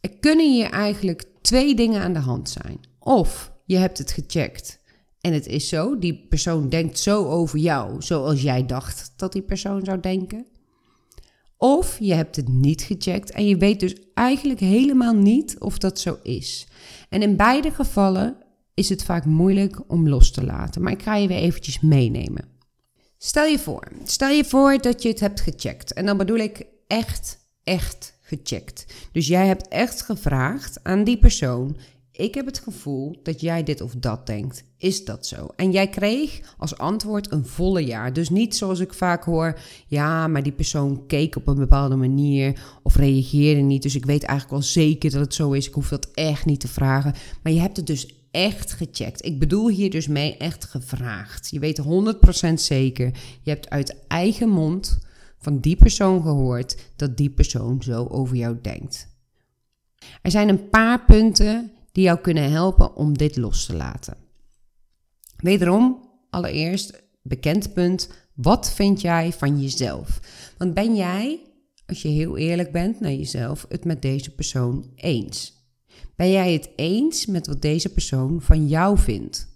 Er 0.00 0.16
kunnen 0.18 0.52
hier 0.52 0.70
eigenlijk 0.70 1.24
twee 1.40 1.74
dingen 1.74 2.02
aan 2.02 2.12
de 2.12 2.18
hand 2.18 2.50
zijn. 2.50 2.80
Of 2.98 3.52
je 3.64 3.76
hebt 3.76 3.98
het 3.98 4.10
gecheckt 4.10 4.78
en 5.20 5.32
het 5.32 5.46
is 5.46 5.68
zo, 5.68 5.98
die 5.98 6.26
persoon 6.28 6.68
denkt 6.68 6.98
zo 6.98 7.26
over 7.26 7.58
jou 7.58 8.02
zoals 8.02 8.42
jij 8.42 8.66
dacht 8.66 9.12
dat 9.16 9.32
die 9.32 9.42
persoon 9.42 9.84
zou 9.84 10.00
denken. 10.00 10.46
Of 11.56 11.98
je 11.98 12.14
hebt 12.14 12.36
het 12.36 12.48
niet 12.48 12.82
gecheckt 12.82 13.30
en 13.30 13.46
je 13.46 13.56
weet 13.56 13.80
dus 13.80 13.94
eigenlijk 14.14 14.60
helemaal 14.60 15.14
niet 15.14 15.58
of 15.58 15.78
dat 15.78 16.00
zo 16.00 16.18
is. 16.22 16.66
En 17.08 17.22
in 17.22 17.36
beide 17.36 17.70
gevallen 17.70 18.36
is 18.74 18.88
het 18.88 19.04
vaak 19.04 19.24
moeilijk 19.24 19.90
om 19.90 20.08
los 20.08 20.30
te 20.30 20.44
laten. 20.44 20.82
Maar 20.82 20.92
ik 20.92 21.02
ga 21.02 21.16
je 21.16 21.28
weer 21.28 21.38
eventjes 21.38 21.80
meenemen. 21.80 22.53
Stel 23.26 23.44
je 23.44 23.58
voor, 23.58 23.88
stel 24.04 24.28
je 24.28 24.44
voor 24.44 24.78
dat 24.80 25.02
je 25.02 25.08
het 25.08 25.20
hebt 25.20 25.40
gecheckt. 25.40 25.92
En 25.92 26.06
dan 26.06 26.16
bedoel 26.16 26.36
ik 26.36 26.66
echt, 26.86 27.38
echt 27.62 28.18
gecheckt. 28.22 28.86
Dus 29.12 29.26
jij 29.26 29.46
hebt 29.46 29.68
echt 29.68 30.02
gevraagd 30.02 30.78
aan 30.82 31.04
die 31.04 31.18
persoon: 31.18 31.76
Ik 32.12 32.34
heb 32.34 32.46
het 32.46 32.58
gevoel 32.58 33.16
dat 33.22 33.40
jij 33.40 33.62
dit 33.62 33.80
of 33.80 33.94
dat 33.96 34.26
denkt. 34.26 34.64
Is 34.76 35.04
dat 35.04 35.26
zo? 35.26 35.48
En 35.56 35.70
jij 35.70 35.88
kreeg 35.88 36.54
als 36.58 36.78
antwoord 36.78 37.32
een 37.32 37.46
volle 37.46 37.84
jaar. 37.84 38.12
Dus 38.12 38.28
niet 38.28 38.56
zoals 38.56 38.80
ik 38.80 38.94
vaak 38.94 39.24
hoor: 39.24 39.58
Ja, 39.86 40.28
maar 40.28 40.42
die 40.42 40.52
persoon 40.52 41.06
keek 41.06 41.36
op 41.36 41.46
een 41.46 41.54
bepaalde 41.54 41.96
manier 41.96 42.78
of 42.82 42.96
reageerde 42.96 43.60
niet. 43.60 43.82
Dus 43.82 43.94
ik 43.94 44.04
weet 44.04 44.22
eigenlijk 44.22 44.60
wel 44.60 44.68
zeker 44.72 45.10
dat 45.10 45.20
het 45.20 45.34
zo 45.34 45.52
is. 45.52 45.66
Ik 45.66 45.74
hoef 45.74 45.88
dat 45.88 46.10
echt 46.14 46.44
niet 46.44 46.60
te 46.60 46.68
vragen. 46.68 47.14
Maar 47.42 47.52
je 47.52 47.60
hebt 47.60 47.76
het 47.76 47.86
dus 47.86 48.23
echt 48.34 48.72
gecheckt. 48.72 49.24
Ik 49.24 49.38
bedoel 49.38 49.68
hier 49.68 49.90
dus 49.90 50.06
mee 50.06 50.36
echt 50.36 50.64
gevraagd. 50.64 51.50
Je 51.50 51.58
weet 51.58 51.82
100% 52.50 52.52
zeker. 52.54 53.06
Je 53.42 53.50
hebt 53.50 53.70
uit 53.70 54.06
eigen 54.06 54.48
mond 54.48 54.98
van 55.38 55.60
die 55.60 55.76
persoon 55.76 56.22
gehoord 56.22 56.76
dat 56.96 57.16
die 57.16 57.30
persoon 57.30 57.82
zo 57.82 58.06
over 58.06 58.36
jou 58.36 58.58
denkt. 58.62 59.08
Er 60.22 60.30
zijn 60.30 60.48
een 60.48 60.68
paar 60.68 61.04
punten 61.04 61.72
die 61.92 62.04
jou 62.04 62.18
kunnen 62.18 62.50
helpen 62.50 62.96
om 62.96 63.18
dit 63.18 63.36
los 63.36 63.66
te 63.66 63.74
laten. 63.74 64.16
Wederom, 65.36 66.10
allereerst, 66.30 67.02
bekend 67.22 67.72
punt, 67.72 68.08
wat 68.34 68.72
vind 68.72 69.00
jij 69.00 69.32
van 69.32 69.60
jezelf? 69.60 70.20
Want 70.58 70.74
ben 70.74 70.96
jij, 70.96 71.40
als 71.86 72.02
je 72.02 72.08
heel 72.08 72.36
eerlijk 72.36 72.72
bent 72.72 73.00
naar 73.00 73.12
jezelf, 73.12 73.66
het 73.68 73.84
met 73.84 74.02
deze 74.02 74.34
persoon 74.34 74.92
eens? 74.94 75.63
Ben 76.16 76.30
jij 76.30 76.52
het 76.52 76.70
eens 76.76 77.26
met 77.26 77.46
wat 77.46 77.62
deze 77.62 77.92
persoon 77.92 78.42
van 78.42 78.68
jou 78.68 78.98
vindt? 78.98 79.48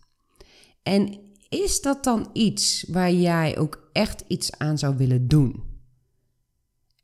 En 0.83 1.19
is 1.49 1.81
dat 1.81 2.05
dan 2.05 2.31
iets 2.33 2.85
waar 2.89 3.13
jij 3.13 3.59
ook 3.59 3.89
echt 3.93 4.25
iets 4.27 4.59
aan 4.59 4.79
zou 4.79 4.97
willen 4.97 5.29
doen? 5.29 5.63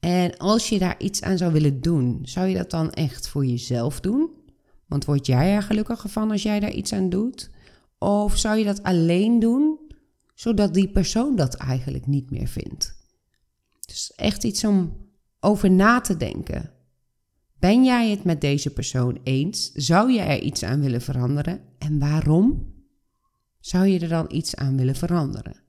En 0.00 0.36
als 0.36 0.68
je 0.68 0.78
daar 0.78 1.00
iets 1.00 1.22
aan 1.22 1.38
zou 1.38 1.52
willen 1.52 1.80
doen, 1.80 2.20
zou 2.22 2.46
je 2.46 2.56
dat 2.56 2.70
dan 2.70 2.90
echt 2.90 3.28
voor 3.28 3.46
jezelf 3.46 4.00
doen? 4.00 4.30
Want 4.86 5.04
word 5.04 5.26
jij 5.26 5.54
er 5.54 5.62
gelukkiger 5.62 6.10
van 6.10 6.30
als 6.30 6.42
jij 6.42 6.60
daar 6.60 6.72
iets 6.72 6.92
aan 6.92 7.08
doet? 7.08 7.50
Of 7.98 8.38
zou 8.38 8.58
je 8.58 8.64
dat 8.64 8.82
alleen 8.82 9.38
doen, 9.38 9.78
zodat 10.34 10.74
die 10.74 10.88
persoon 10.88 11.36
dat 11.36 11.54
eigenlijk 11.54 12.06
niet 12.06 12.30
meer 12.30 12.46
vindt? 12.46 12.94
Dus 13.86 14.12
echt 14.16 14.44
iets 14.44 14.64
om 14.64 14.96
over 15.40 15.70
na 15.70 16.00
te 16.00 16.16
denken. 16.16 16.73
Ben 17.58 17.84
jij 17.84 18.10
het 18.10 18.24
met 18.24 18.40
deze 18.40 18.72
persoon 18.72 19.18
eens? 19.22 19.72
Zou 19.72 20.12
je 20.12 20.20
er 20.20 20.40
iets 20.40 20.62
aan 20.64 20.80
willen 20.80 21.02
veranderen? 21.02 21.60
En 21.78 21.98
waarom 21.98 22.72
zou 23.60 23.86
je 23.86 23.98
er 23.98 24.08
dan 24.08 24.26
iets 24.28 24.56
aan 24.56 24.76
willen 24.76 24.96
veranderen? 24.96 25.62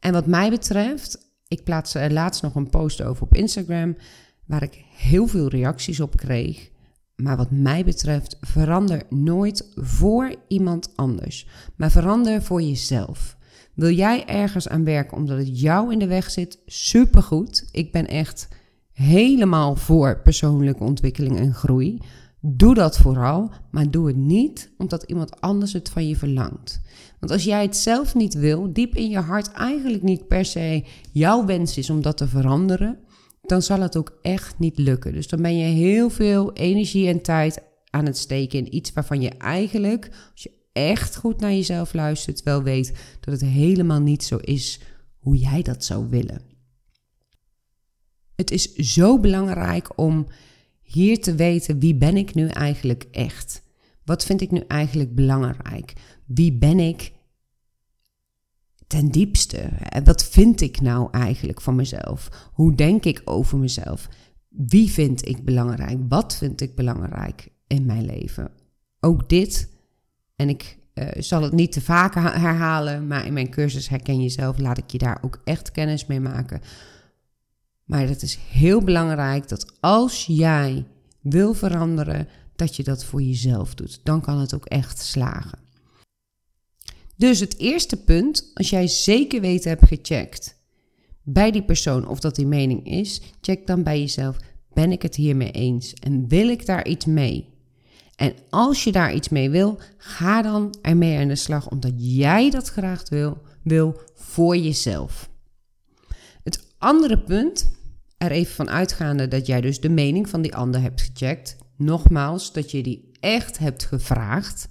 En 0.00 0.12
wat 0.12 0.26
mij 0.26 0.50
betreft 0.50 1.30
ik 1.52 1.64
plaatste 1.64 1.98
er 1.98 2.12
laatst 2.12 2.42
nog 2.42 2.54
een 2.54 2.70
post 2.70 3.02
over 3.02 3.22
op 3.22 3.34
Instagram, 3.34 3.96
waar 4.46 4.62
ik 4.62 4.84
heel 4.96 5.26
veel 5.26 5.48
reacties 5.48 6.00
op 6.00 6.16
kreeg. 6.16 6.70
Maar 7.16 7.36
wat 7.36 7.50
mij 7.50 7.84
betreft, 7.84 8.36
verander 8.40 9.02
nooit 9.08 9.72
voor 9.74 10.34
iemand 10.48 10.96
anders, 10.96 11.48
maar 11.76 11.90
verander 11.90 12.42
voor 12.42 12.62
jezelf. 12.62 13.36
Wil 13.74 13.90
jij 13.90 14.26
ergens 14.26 14.68
aan 14.68 14.84
werken 14.84 15.16
omdat 15.16 15.38
het 15.38 15.60
jou 15.60 15.92
in 15.92 15.98
de 15.98 16.06
weg 16.06 16.30
zit? 16.30 16.58
Supergoed. 16.66 17.68
Ik 17.72 17.92
ben 17.92 18.06
echt 18.06 18.48
helemaal 18.92 19.76
voor 19.76 20.20
persoonlijke 20.22 20.84
ontwikkeling 20.84 21.38
en 21.38 21.54
groei. 21.54 21.98
Doe 22.40 22.74
dat 22.74 22.98
vooral, 22.98 23.50
maar 23.70 23.90
doe 23.90 24.06
het 24.06 24.16
niet 24.16 24.72
omdat 24.78 25.02
iemand 25.02 25.40
anders 25.40 25.72
het 25.72 25.88
van 25.88 26.08
je 26.08 26.16
verlangt. 26.16 26.80
Want 27.20 27.32
als 27.32 27.44
jij 27.44 27.62
het 27.62 27.76
zelf 27.76 28.14
niet 28.14 28.34
wil, 28.34 28.72
diep 28.72 28.94
in 28.94 29.10
je 29.10 29.18
hart 29.18 29.52
eigenlijk 29.52 30.02
niet 30.02 30.26
per 30.26 30.44
se 30.44 30.84
jouw 31.12 31.44
wens 31.44 31.78
is 31.78 31.90
om 31.90 32.02
dat 32.02 32.16
te 32.16 32.28
veranderen, 32.28 32.98
dan 33.42 33.62
zal 33.62 33.80
het 33.80 33.96
ook 33.96 34.18
echt 34.22 34.58
niet 34.58 34.78
lukken. 34.78 35.12
Dus 35.12 35.28
dan 35.28 35.42
ben 35.42 35.56
je 35.56 35.64
heel 35.64 36.10
veel 36.10 36.52
energie 36.52 37.08
en 37.08 37.22
tijd 37.22 37.62
aan 37.90 38.06
het 38.06 38.18
steken 38.18 38.58
in 38.58 38.74
iets 38.74 38.92
waarvan 38.92 39.20
je 39.20 39.30
eigenlijk, 39.30 40.08
als 40.32 40.42
je 40.42 40.50
echt 40.72 41.16
goed 41.16 41.40
naar 41.40 41.52
jezelf 41.52 41.92
luistert, 41.92 42.42
wel 42.42 42.62
weet 42.62 42.92
dat 43.20 43.40
het 43.40 43.50
helemaal 43.50 44.00
niet 44.00 44.24
zo 44.24 44.36
is 44.36 44.80
hoe 45.18 45.36
jij 45.36 45.62
dat 45.62 45.84
zou 45.84 46.08
willen. 46.08 46.51
Het 48.42 48.50
is 48.50 48.74
zo 48.74 49.20
belangrijk 49.20 49.98
om 49.98 50.26
hier 50.82 51.20
te 51.20 51.34
weten 51.34 51.78
wie 51.78 51.94
ben 51.94 52.16
ik 52.16 52.34
nu 52.34 52.46
eigenlijk 52.46 53.06
echt? 53.10 53.62
Wat 54.04 54.24
vind 54.24 54.40
ik 54.40 54.50
nu 54.50 54.62
eigenlijk 54.68 55.14
belangrijk? 55.14 55.92
Wie 56.26 56.52
ben 56.52 56.80
ik 56.80 57.12
ten 58.86 59.08
diepste? 59.08 59.68
Wat 60.04 60.24
vind 60.24 60.60
ik 60.60 60.80
nou 60.80 61.08
eigenlijk 61.10 61.60
van 61.60 61.74
mezelf? 61.74 62.50
Hoe 62.52 62.74
denk 62.74 63.04
ik 63.04 63.22
over 63.24 63.58
mezelf? 63.58 64.08
Wie 64.48 64.90
vind 64.90 65.28
ik 65.28 65.44
belangrijk? 65.44 65.98
Wat 66.08 66.36
vind 66.36 66.60
ik 66.60 66.74
belangrijk 66.74 67.48
in 67.66 67.86
mijn 67.86 68.04
leven? 68.04 68.50
Ook 69.00 69.28
dit, 69.28 69.68
en 70.36 70.48
ik 70.48 70.78
uh, 70.94 71.08
zal 71.18 71.42
het 71.42 71.52
niet 71.52 71.72
te 71.72 71.80
vaak 71.80 72.14
herhalen, 72.14 73.06
maar 73.06 73.26
in 73.26 73.32
mijn 73.32 73.50
cursus 73.50 73.88
Herken 73.88 74.22
Jezelf 74.22 74.58
laat 74.58 74.78
ik 74.78 74.90
je 74.90 74.98
daar 74.98 75.18
ook 75.20 75.40
echt 75.44 75.70
kennis 75.70 76.06
mee 76.06 76.20
maken. 76.20 76.60
Maar 77.92 78.08
het 78.08 78.22
is 78.22 78.38
heel 78.50 78.80
belangrijk 78.82 79.48
dat 79.48 79.76
als 79.80 80.24
jij 80.26 80.86
wil 81.20 81.54
veranderen, 81.54 82.28
dat 82.56 82.76
je 82.76 82.82
dat 82.82 83.04
voor 83.04 83.22
jezelf 83.22 83.74
doet. 83.74 84.00
Dan 84.02 84.20
kan 84.20 84.38
het 84.38 84.54
ook 84.54 84.64
echt 84.64 85.00
slagen. 85.00 85.58
Dus 87.16 87.40
het 87.40 87.58
eerste 87.58 88.04
punt, 88.04 88.50
als 88.54 88.70
jij 88.70 88.86
zeker 88.86 89.40
weten 89.40 89.70
hebt 89.70 89.86
gecheckt 89.86 90.60
bij 91.22 91.50
die 91.50 91.64
persoon 91.64 92.08
of 92.08 92.20
dat 92.20 92.34
die 92.34 92.46
mening 92.46 92.86
is, 92.86 93.20
check 93.40 93.66
dan 93.66 93.82
bij 93.82 94.00
jezelf: 94.00 94.36
ben 94.72 94.92
ik 94.92 95.02
het 95.02 95.16
hiermee 95.16 95.50
eens 95.50 95.94
en 95.94 96.28
wil 96.28 96.48
ik 96.48 96.66
daar 96.66 96.86
iets 96.86 97.04
mee? 97.04 97.48
En 98.16 98.34
als 98.50 98.84
je 98.84 98.92
daar 98.92 99.14
iets 99.14 99.28
mee 99.28 99.50
wil, 99.50 99.78
ga 99.96 100.42
dan 100.42 100.74
ermee 100.82 101.18
aan 101.18 101.28
de 101.28 101.36
slag, 101.36 101.68
omdat 101.68 101.92
jij 101.96 102.50
dat 102.50 102.68
graag 102.68 103.08
wil, 103.08 103.38
wil 103.62 104.00
voor 104.14 104.56
jezelf. 104.56 105.30
Het 106.42 106.66
andere 106.78 107.18
punt, 107.18 107.80
er 108.22 108.30
even 108.30 108.54
van 108.54 108.70
uitgaande 108.70 109.28
dat 109.28 109.46
jij 109.46 109.60
dus 109.60 109.80
de 109.80 109.88
mening 109.88 110.28
van 110.28 110.42
die 110.42 110.54
ander 110.54 110.80
hebt 110.80 111.02
gecheckt, 111.02 111.56
nogmaals, 111.76 112.52
dat 112.52 112.70
je 112.70 112.82
die 112.82 113.10
echt 113.20 113.58
hebt 113.58 113.84
gevraagd, 113.84 114.68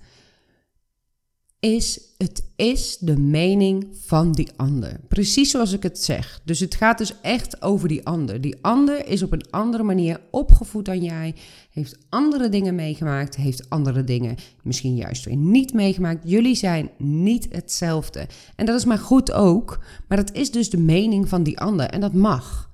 is 1.60 2.02
het 2.18 2.44
is 2.56 2.98
de 2.98 3.18
mening 3.18 3.88
van 4.06 4.32
die 4.32 4.50
ander. 4.56 5.00
Precies 5.08 5.52
zoals 5.52 5.74
ik 5.74 5.84
het 5.84 6.00
zeg. 6.00 6.42
Dus 6.44 6.60
het 6.60 6.76
gaat 6.76 6.98
dus 6.98 7.22
echt 7.22 7.62
over 7.62 7.88
die 7.88 8.06
ander. 8.06 8.42
Die 8.42 8.58
ander 8.62 9.08
is 9.08 9.24
op 9.24 9.32
een 9.32 9.50
andere 9.50 9.84
manier 9.84 10.20
opgevoed 10.32 10.86
dan 10.86 11.04
jij, 11.04 11.36
heeft 11.72 11.98
andere 12.10 12.50
dingen 12.50 12.76
meegemaakt, 12.76 13.36
heeft 13.36 13.70
andere 13.70 14.04
dingen 14.04 14.36
misschien 14.64 14.96
juist 14.96 15.26
weer 15.26 15.36
niet 15.36 15.74
meegemaakt. 15.74 16.30
Jullie 16.30 16.56
zijn 16.56 16.90
niet 16.98 17.48
hetzelfde. 17.52 18.28
En 18.56 18.66
dat 18.66 18.78
is 18.78 18.86
maar 18.86 19.00
goed 19.00 19.32
ook, 19.32 19.80
maar 20.08 20.18
dat 20.18 20.34
is 20.34 20.52
dus 20.52 20.70
de 20.70 20.80
mening 20.80 21.30
van 21.30 21.44
die 21.44 21.60
ander 21.60 21.86
en 21.86 22.02
dat 22.02 22.14
mag. 22.14 22.71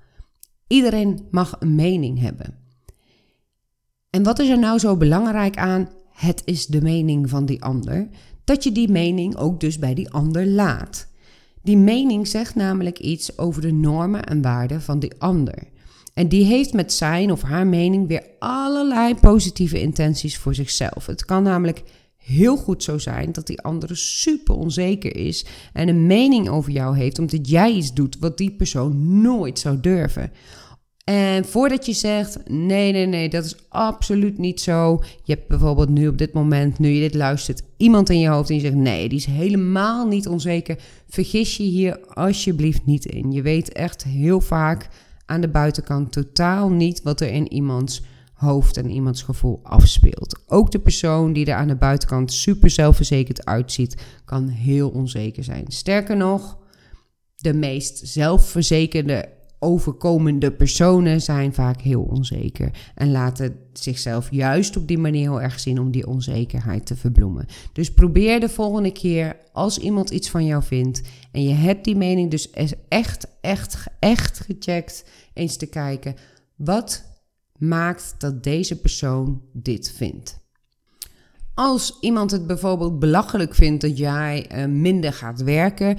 Iedereen 0.68 1.26
mag 1.30 1.56
een 1.58 1.74
mening 1.74 2.20
hebben. 2.20 2.54
En 4.10 4.22
wat 4.22 4.38
is 4.38 4.48
er 4.48 4.58
nou 4.58 4.78
zo 4.78 4.96
belangrijk 4.96 5.56
aan? 5.56 5.88
Het 6.10 6.42
is 6.44 6.66
de 6.66 6.82
mening 6.82 7.28
van 7.28 7.46
die 7.46 7.62
ander 7.62 8.08
dat 8.44 8.64
je 8.64 8.72
die 8.72 8.90
mening 8.90 9.36
ook 9.36 9.60
dus 9.60 9.78
bij 9.78 9.94
die 9.94 10.10
ander 10.10 10.46
laat. 10.46 11.06
Die 11.62 11.76
mening 11.76 12.28
zegt 12.28 12.54
namelijk 12.54 12.98
iets 12.98 13.38
over 13.38 13.62
de 13.62 13.72
normen 13.72 14.24
en 14.24 14.42
waarden 14.42 14.82
van 14.82 14.98
die 14.98 15.12
ander. 15.18 15.68
En 16.14 16.28
die 16.28 16.44
heeft 16.44 16.72
met 16.72 16.92
zijn 16.92 17.32
of 17.32 17.42
haar 17.42 17.66
mening 17.66 18.08
weer 18.08 18.24
allerlei 18.38 19.14
positieve 19.14 19.80
intenties 19.80 20.38
voor 20.38 20.54
zichzelf. 20.54 21.06
Het 21.06 21.24
kan 21.24 21.42
namelijk 21.42 21.82
heel 22.24 22.56
goed 22.56 22.82
zo 22.82 22.98
zijn 22.98 23.32
dat 23.32 23.46
die 23.46 23.60
andere 23.60 23.94
super 23.94 24.54
onzeker 24.54 25.16
is 25.16 25.44
en 25.72 25.88
een 25.88 26.06
mening 26.06 26.48
over 26.48 26.72
jou 26.72 26.96
heeft 26.96 27.18
omdat 27.18 27.48
jij 27.48 27.72
iets 27.72 27.94
doet 27.94 28.16
wat 28.20 28.38
die 28.38 28.50
persoon 28.50 29.20
nooit 29.20 29.58
zou 29.58 29.80
durven. 29.80 30.32
En 31.04 31.44
voordat 31.44 31.86
je 31.86 31.92
zegt, 31.92 32.48
nee, 32.48 32.92
nee, 32.92 33.06
nee, 33.06 33.28
dat 33.28 33.44
is 33.44 33.56
absoluut 33.68 34.38
niet 34.38 34.60
zo. 34.60 35.02
Je 35.22 35.34
hebt 35.34 35.48
bijvoorbeeld 35.48 35.88
nu 35.88 36.08
op 36.08 36.18
dit 36.18 36.32
moment, 36.32 36.78
nu 36.78 36.88
je 36.88 37.00
dit 37.00 37.14
luistert, 37.14 37.62
iemand 37.76 38.10
in 38.10 38.18
je 38.18 38.28
hoofd 38.28 38.48
en 38.48 38.54
je 38.54 38.60
zegt, 38.60 38.74
nee, 38.74 39.08
die 39.08 39.18
is 39.18 39.24
helemaal 39.24 40.06
niet 40.06 40.28
onzeker. 40.28 40.78
Vergis 41.08 41.56
je 41.56 41.62
hier 41.62 41.98
alsjeblieft 42.14 42.86
niet 42.86 43.04
in. 43.06 43.32
Je 43.32 43.42
weet 43.42 43.72
echt 43.72 44.04
heel 44.04 44.40
vaak 44.40 44.88
aan 45.26 45.40
de 45.40 45.48
buitenkant 45.48 46.12
totaal 46.12 46.70
niet 46.70 47.02
wat 47.02 47.20
er 47.20 47.28
in 47.28 47.52
iemands 47.52 48.02
hoofd 48.38 48.76
en 48.76 48.90
iemands 48.90 49.22
gevoel 49.22 49.60
afspeelt. 49.62 50.40
Ook 50.46 50.70
de 50.70 50.78
persoon 50.78 51.32
die 51.32 51.46
er 51.46 51.54
aan 51.54 51.68
de 51.68 51.76
buitenkant 51.76 52.32
super 52.32 52.70
zelfverzekerd 52.70 53.44
uitziet, 53.44 54.02
kan 54.24 54.48
heel 54.48 54.88
onzeker 54.88 55.44
zijn. 55.44 55.64
Sterker 55.68 56.16
nog, 56.16 56.58
de 57.36 57.54
meest 57.54 58.00
zelfverzekerde 58.08 59.28
overkomende 59.58 60.52
personen 60.52 61.20
zijn 61.20 61.54
vaak 61.54 61.80
heel 61.80 62.02
onzeker 62.02 62.70
en 62.94 63.10
laten 63.10 63.56
zichzelf 63.72 64.30
juist 64.30 64.76
op 64.76 64.88
die 64.88 64.98
manier 64.98 65.30
heel 65.30 65.42
erg 65.42 65.60
zien 65.60 65.80
om 65.80 65.90
die 65.90 66.06
onzekerheid 66.06 66.86
te 66.86 66.96
verbloemen. 66.96 67.46
Dus 67.72 67.92
probeer 67.92 68.40
de 68.40 68.48
volgende 68.48 68.92
keer 68.92 69.36
als 69.52 69.78
iemand 69.78 70.10
iets 70.10 70.30
van 70.30 70.44
jou 70.44 70.62
vindt 70.62 71.02
en 71.32 71.42
je 71.42 71.54
hebt 71.54 71.84
die 71.84 71.96
mening 71.96 72.30
dus 72.30 72.50
echt, 72.88 73.26
echt, 73.40 73.86
echt 73.98 74.40
gecheckt, 74.40 75.04
eens 75.34 75.56
te 75.56 75.66
kijken 75.66 76.14
wat 76.56 77.04
maakt 77.58 78.14
dat 78.18 78.42
deze 78.42 78.80
persoon 78.80 79.42
dit 79.52 79.92
vindt. 79.96 80.38
Als 81.54 81.96
iemand 82.00 82.30
het 82.30 82.46
bijvoorbeeld 82.46 82.98
belachelijk 82.98 83.54
vindt 83.54 83.80
dat 83.80 83.98
jij 83.98 84.50
uh, 84.52 84.64
minder 84.64 85.12
gaat 85.12 85.42
werken, 85.42 85.98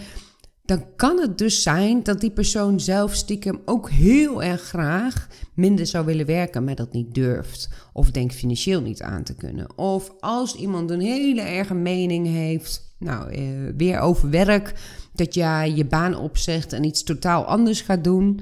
dan 0.70 0.86
kan 0.96 1.20
het 1.20 1.38
dus 1.38 1.62
zijn 1.62 2.04
dat 2.04 2.20
die 2.20 2.32
persoon 2.32 2.80
zelf 2.80 3.14
stiekem 3.14 3.62
ook 3.66 3.90
heel 3.90 4.44
erg 4.44 4.62
graag 4.62 5.28
minder 5.54 5.86
zou 5.86 6.06
willen 6.06 6.26
werken, 6.26 6.64
maar 6.64 6.76
dat 6.76 6.94
niet 6.94 7.14
durft. 7.14 7.70
Of 7.94 8.12
denkt 8.12 8.34
financieel 8.34 8.82
niet 8.82 9.02
aan 9.02 9.24
te 9.24 9.36
kunnen. 9.36 9.78
Of 9.78 10.14
als 10.20 10.56
iemand 10.56 10.92
een 10.92 11.02
hele 11.02 11.42
erge 11.42 11.74
mening 11.74 12.28
heeft, 12.28 12.96
nou, 13.00 13.32
eh, 13.32 13.44
weer 13.78 14.00
over 14.00 14.30
werk, 14.30 14.74
dat 15.14 15.34
jij 15.34 15.72
je 15.72 15.86
baan 15.86 16.16
opzegt 16.16 16.74
en 16.74 16.84
iets 16.84 17.04
totaal 17.04 17.46
anders 17.46 17.82
gaat 17.82 18.04
doen. 18.04 18.42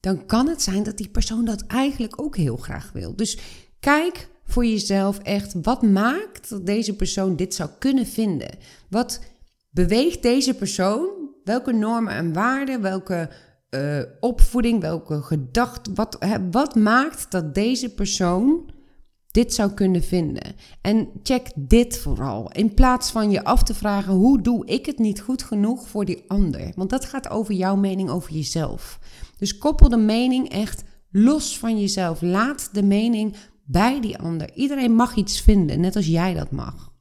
Dan 0.00 0.26
kan 0.26 0.48
het 0.48 0.62
zijn 0.62 0.82
dat 0.82 0.96
die 0.96 1.08
persoon 1.08 1.44
dat 1.44 1.66
eigenlijk 1.66 2.22
ook 2.22 2.36
heel 2.36 2.56
graag 2.56 2.90
wil. 2.92 3.16
Dus 3.16 3.38
kijk 3.80 4.28
voor 4.44 4.66
jezelf 4.66 5.18
echt, 5.18 5.54
wat 5.62 5.82
maakt 5.82 6.48
dat 6.48 6.66
deze 6.66 6.96
persoon 6.96 7.36
dit 7.36 7.54
zou 7.54 7.70
kunnen 7.78 8.06
vinden? 8.06 8.58
Wat 8.90 9.20
beweegt 9.70 10.22
deze 10.22 10.54
persoon? 10.54 11.08
Welke 11.44 11.72
normen 11.72 12.12
en 12.12 12.32
waarden, 12.32 12.82
welke 12.82 13.30
uh, 13.70 14.02
opvoeding, 14.20 14.80
welke 14.80 15.22
gedachten, 15.22 15.94
wat, 15.94 16.18
wat 16.50 16.74
maakt 16.74 17.30
dat 17.30 17.54
deze 17.54 17.94
persoon 17.94 18.70
dit 19.30 19.54
zou 19.54 19.70
kunnen 19.70 20.02
vinden? 20.02 20.54
En 20.80 21.08
check 21.22 21.48
dit 21.54 21.98
vooral. 21.98 22.52
In 22.52 22.74
plaats 22.74 23.10
van 23.10 23.30
je 23.30 23.44
af 23.44 23.62
te 23.62 23.74
vragen: 23.74 24.12
hoe 24.12 24.40
doe 24.40 24.66
ik 24.66 24.86
het 24.86 24.98
niet 24.98 25.20
goed 25.20 25.42
genoeg 25.42 25.88
voor 25.88 26.04
die 26.04 26.24
ander? 26.26 26.72
Want 26.74 26.90
dat 26.90 27.04
gaat 27.04 27.30
over 27.30 27.54
jouw 27.54 27.76
mening 27.76 28.10
over 28.10 28.32
jezelf. 28.32 28.98
Dus 29.38 29.58
koppel 29.58 29.88
de 29.88 29.96
mening 29.96 30.48
echt 30.48 30.84
los 31.10 31.58
van 31.58 31.80
jezelf. 31.80 32.20
Laat 32.20 32.68
de 32.72 32.82
mening 32.82 33.36
bij 33.64 34.00
die 34.00 34.18
ander. 34.18 34.50
Iedereen 34.54 34.94
mag 34.94 35.14
iets 35.14 35.40
vinden, 35.40 35.80
net 35.80 35.96
als 35.96 36.06
jij 36.06 36.34
dat 36.34 36.50
mag. 36.50 36.92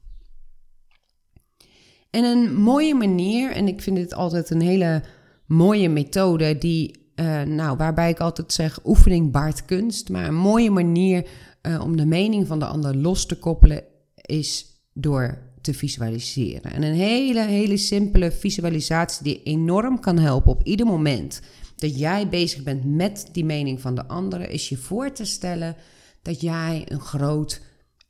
En 2.09 2.23
een 2.23 2.55
mooie 2.55 2.95
manier, 2.95 3.51
en 3.51 3.67
ik 3.67 3.81
vind 3.81 3.95
dit 3.95 4.13
altijd 4.13 4.49
een 4.49 4.61
hele 4.61 5.03
mooie 5.45 5.89
methode, 5.89 6.57
die, 6.57 7.11
uh, 7.15 7.41
nou, 7.41 7.77
waarbij 7.77 8.09
ik 8.09 8.19
altijd 8.19 8.53
zeg: 8.53 8.79
oefening 8.85 9.31
baart 9.31 9.65
kunst. 9.65 10.09
Maar 10.09 10.27
een 10.27 10.35
mooie 10.35 10.71
manier 10.71 11.27
uh, 11.61 11.81
om 11.81 11.97
de 11.97 12.05
mening 12.05 12.47
van 12.47 12.59
de 12.59 12.65
ander 12.65 12.95
los 12.95 13.25
te 13.25 13.39
koppelen 13.39 13.83
is 14.15 14.65
door 14.93 15.37
te 15.61 15.73
visualiseren. 15.73 16.71
En 16.71 16.83
een 16.83 16.93
hele, 16.93 17.41
hele 17.41 17.77
simpele 17.77 18.31
visualisatie 18.31 19.23
die 19.23 19.43
enorm 19.43 19.99
kan 19.99 20.17
helpen 20.17 20.51
op 20.51 20.63
ieder 20.63 20.85
moment 20.85 21.41
dat 21.77 21.99
jij 21.99 22.29
bezig 22.29 22.63
bent 22.63 22.85
met 22.85 23.29
die 23.31 23.45
mening 23.45 23.81
van 23.81 23.95
de 23.95 24.07
andere, 24.07 24.47
is 24.47 24.69
je 24.69 24.77
voor 24.77 25.11
te 25.11 25.25
stellen 25.25 25.75
dat 26.21 26.41
jij 26.41 26.83
een 26.85 26.99
groot 26.99 27.61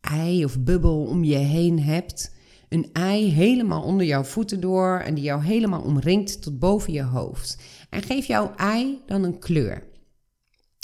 ei 0.01 0.45
of 0.45 0.59
bubbel 0.59 1.05
om 1.05 1.23
je 1.23 1.35
heen 1.35 1.79
hebt. 1.79 2.35
Een 2.69 2.89
ei 2.93 3.31
helemaal 3.31 3.83
onder 3.83 4.05
jouw 4.05 4.23
voeten 4.23 4.59
door 4.59 4.99
en 4.99 5.13
die 5.13 5.23
jou 5.23 5.43
helemaal 5.43 5.81
omringt 5.81 6.41
tot 6.41 6.59
boven 6.59 6.93
je 6.93 7.03
hoofd. 7.03 7.57
En 7.89 8.01
geef 8.01 8.25
jouw 8.25 8.53
ei 8.55 9.01
dan 9.05 9.23
een 9.23 9.39
kleur. 9.39 9.83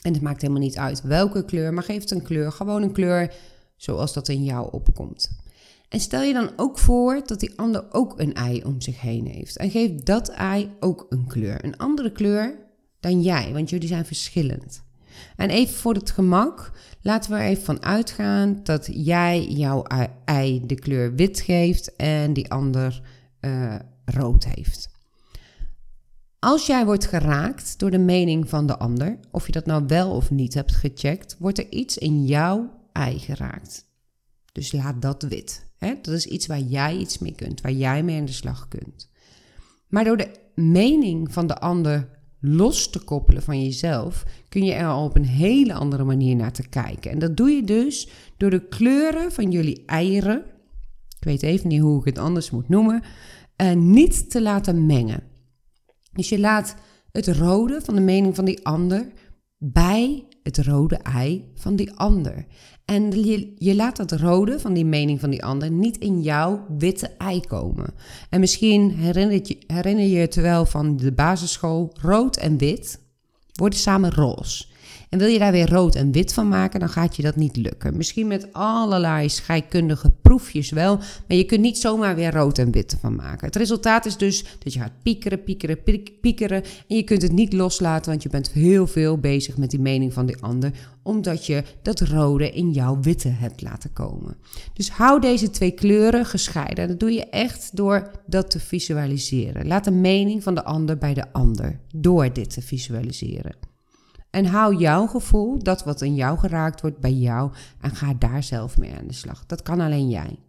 En 0.02 0.14
het 0.14 0.22
maakt 0.22 0.42
helemaal 0.42 0.62
niet 0.62 0.78
uit 0.78 1.02
welke 1.02 1.46
kleur, 1.46 1.74
maar 1.74 1.84
geef 1.84 2.02
het 2.02 2.12
een 2.12 2.22
kleur. 2.22 2.52
Gewoon 2.52 2.82
een 2.82 2.92
kleur 2.92 3.34
zoals 3.76 4.14
dat 4.14 4.30
in 4.30 4.44
jou 4.44 4.72
opkomt. 4.72 5.42
En 5.90 6.00
stel 6.00 6.22
je 6.22 6.34
dan 6.34 6.52
ook 6.56 6.80
voor 6.80 7.22
dat 7.26 7.40
die 7.40 7.54
ander 7.56 7.86
ook 7.92 8.20
een 8.20 8.34
ei 8.34 8.64
om 8.64 8.82
zich 8.82 9.02
heen 9.02 9.28
heeft. 9.28 9.58
En 9.58 9.72
geef 9.72 9.92
dat 9.92 10.30
ei 10.30 10.70
ook 10.80 11.06
een 11.10 11.28
kleur. 11.28 11.66
Een 11.66 11.78
andere 11.78 12.12
kleur 12.12 12.63
dan 13.04 13.22
jij, 13.22 13.54
want 13.54 13.70
jullie 13.70 13.88
zijn 13.88 14.06
verschillend. 14.06 14.84
En 15.36 15.50
even 15.50 15.76
voor 15.76 15.94
het 15.94 16.12
gemak, 16.12 16.72
laten 17.02 17.32
we 17.32 17.38
er 17.38 17.44
even 17.44 17.64
van 17.64 17.84
uitgaan 17.84 18.60
dat 18.64 18.90
jij 18.92 19.46
jouw 19.48 19.84
ei 20.26 20.66
de 20.66 20.76
kleur 20.76 21.16
wit 21.16 21.40
geeft 21.40 21.96
en 21.96 22.34
die 22.34 22.52
ander 22.52 23.02
uh, 23.42 23.76
rood 24.06 24.46
heeft. 24.46 24.90
Als 26.40 26.66
jij 26.66 26.86
wordt 26.86 27.06
geraakt 27.06 27.80
door 27.80 27.92
de 27.92 27.98
mening 27.98 28.50
van 28.50 28.66
de 28.68 28.78
ander, 28.78 29.20
of 29.32 29.46
je 29.46 29.52
dat 29.52 29.66
nou 29.66 29.84
wel 29.88 30.12
of 30.12 30.32
niet 30.32 30.54
hebt 30.54 30.76
gecheckt, 30.76 31.36
wordt 31.40 31.58
er 31.58 31.72
iets 31.72 31.98
in 31.98 32.26
jouw 32.26 32.80
ei 32.92 33.20
geraakt. 33.20 33.86
Dus 34.52 34.72
laat 34.72 35.02
dat 35.02 35.24
wit. 35.24 35.66
Hè? 35.78 35.94
Dat 36.02 36.14
is 36.14 36.26
iets 36.26 36.48
waar 36.48 36.60
jij 36.60 36.98
iets 36.98 37.18
mee 37.20 37.36
kunt, 37.36 37.62
waar 37.62 37.72
jij 37.72 38.04
mee 38.04 38.20
aan 38.20 38.26
de 38.26 38.32
slag 38.32 38.68
kunt. 38.68 39.10
Maar 39.88 40.04
door 40.04 40.18
de 40.18 40.32
mening 40.56 41.34
van 41.34 41.48
de 41.48 41.60
ander 41.60 42.10
los 42.46 42.90
te 42.90 43.00
koppelen 43.04 43.44
van 43.44 43.64
jezelf, 43.64 44.24
kun 44.50 44.66
je 44.66 44.74
er 44.74 44.88
al 44.88 45.06
op 45.06 45.16
een 45.16 45.26
hele 45.26 45.74
andere 45.74 46.04
manier 46.04 46.36
naar 46.36 46.52
te 46.52 46.70
kijken. 46.70 47.12
En 47.12 47.20
dat 47.20 47.38
doe 47.38 47.50
je 47.50 47.64
dus 47.64 48.10
door 48.38 48.50
de 48.50 48.68
kleuren 48.68 49.32
van 49.32 49.52
jullie 49.52 49.84
eieren, 49.86 50.44
ik 51.18 51.24
weet 51.24 51.44
even 51.44 51.68
niet 51.68 51.82
hoe 51.82 52.00
ik 52.00 52.06
het 52.06 52.18
anders 52.18 52.52
moet 52.52 52.70
noemen, 52.70 53.04
uh, 53.62 53.74
niet 53.74 54.30
te 54.30 54.42
laten 54.42 54.86
mengen. 54.86 55.24
Dus 56.12 56.30
je 56.30 56.40
laat 56.40 56.76
het 57.12 57.28
rode 57.28 57.82
van 57.82 57.96
de 57.96 58.02
mening 58.02 58.36
van 58.36 58.46
die 58.46 58.66
ander 58.66 59.12
bij 59.58 60.24
het 60.44 60.58
rode 60.58 60.96
ei 60.96 61.52
van 61.56 61.76
die 61.76 61.92
ander. 61.92 62.46
En 62.86 63.26
je, 63.26 63.54
je 63.58 63.76
laat 63.76 63.98
dat 63.98 64.12
rode 64.12 64.60
van 64.60 64.74
die 64.74 64.86
mening 64.86 65.20
van 65.20 65.30
die 65.30 65.44
ander 65.44 65.72
niet 65.72 65.98
in 65.98 66.22
jouw 66.22 66.66
witte 66.78 67.08
ei 67.18 67.42
komen. 67.42 67.94
En 68.30 68.40
misschien 68.40 68.92
herinner 68.92 69.40
je, 69.44 69.58
herinner 69.68 70.06
je 70.06 70.18
het 70.18 70.36
wel 70.36 70.66
van 70.66 70.98
de 70.98 71.12
basisschool, 71.12 71.94
rood 72.02 72.38
en 72.38 72.58
wit 72.58 73.00
worden 73.54 73.80
samen 73.80 74.14
roze. 74.14 74.66
En 75.14 75.20
wil 75.20 75.28
je 75.28 75.40
daar 75.40 75.52
weer 75.52 75.70
rood 75.70 75.96
en 75.96 76.12
wit 76.12 76.34
van 76.34 76.48
maken, 76.48 76.80
dan 76.80 76.90
gaat 76.90 77.16
je 77.16 77.22
dat 77.22 77.36
niet 77.36 77.56
lukken. 77.56 77.98
Misschien 77.98 78.28
met 78.28 78.54
allerlei 78.54 79.30
scheikundige 79.30 80.12
proefjes 80.22 80.70
wel, 80.70 80.98
maar 80.98 81.38
je 81.38 81.44
kunt 81.44 81.62
niet 81.62 81.78
zomaar 81.78 82.16
weer 82.16 82.34
rood 82.34 82.58
en 82.58 82.72
wit 82.72 82.98
van 83.02 83.16
maken. 83.16 83.46
Het 83.46 83.56
resultaat 83.56 84.06
is 84.06 84.18
dus 84.18 84.44
dat 84.60 84.74
je 84.74 84.80
gaat 84.80 84.92
piekeren, 85.04 85.44
piekeren, 85.44 85.78
piekeren 86.22 86.64
en 86.88 86.96
je 86.96 87.04
kunt 87.04 87.22
het 87.22 87.32
niet 87.32 87.54
loslaten, 87.54 88.10
want 88.10 88.24
je 88.24 88.30
bent 88.30 88.52
heel 88.52 88.88
veel 88.88 89.18
bezig 89.18 89.58
met 89.58 89.70
die 89.70 89.80
mening 89.80 90.14
van 90.14 90.26
die 90.26 90.38
ander, 90.42 90.72
omdat 91.04 91.46
je 91.46 91.64
dat 91.82 92.00
rode 92.00 92.52
in 92.52 92.72
jouw 92.72 93.00
witte 93.02 93.30
hebt 93.30 93.62
laten 93.62 93.94
komen. 93.94 94.36
Dus 94.74 94.90
hou 94.90 95.22
deze 95.22 95.50
twee 95.50 95.72
kleuren 95.72 96.26
gescheiden. 96.26 96.88
Dat 96.88 97.00
doe 97.00 97.12
je 97.12 97.30
echt 97.30 97.76
door 97.76 98.12
dat 98.26 98.50
te 98.50 98.60
visualiseren. 98.60 99.68
Laat 99.68 99.84
de 99.84 99.92
mening 99.92 100.44
van 100.44 100.56
de 100.56 100.64
ander 100.64 100.98
bij 100.98 101.14
de 101.14 101.34
ander 101.34 101.80
door 101.96 102.34
dit 102.34 102.54
te 102.54 102.62
visualiseren. 102.62 103.73
En 104.34 104.46
hou 104.46 104.76
jouw 104.76 105.08
gevoel, 105.08 105.64
dat 105.64 105.84
wat 105.84 106.02
in 106.02 106.16
jou 106.16 106.38
geraakt 106.38 106.82
wordt, 106.82 107.00
bij 107.00 107.14
jou 107.14 107.52
en 107.82 107.96
ga 107.96 108.14
daar 108.20 108.44
zelf 108.44 108.78
mee 108.78 108.94
aan 109.00 109.08
de 109.08 109.14
slag. 109.14 109.46
Dat 109.46 109.62
kan 109.62 109.80
alleen 109.80 110.10
jij. 110.10 110.40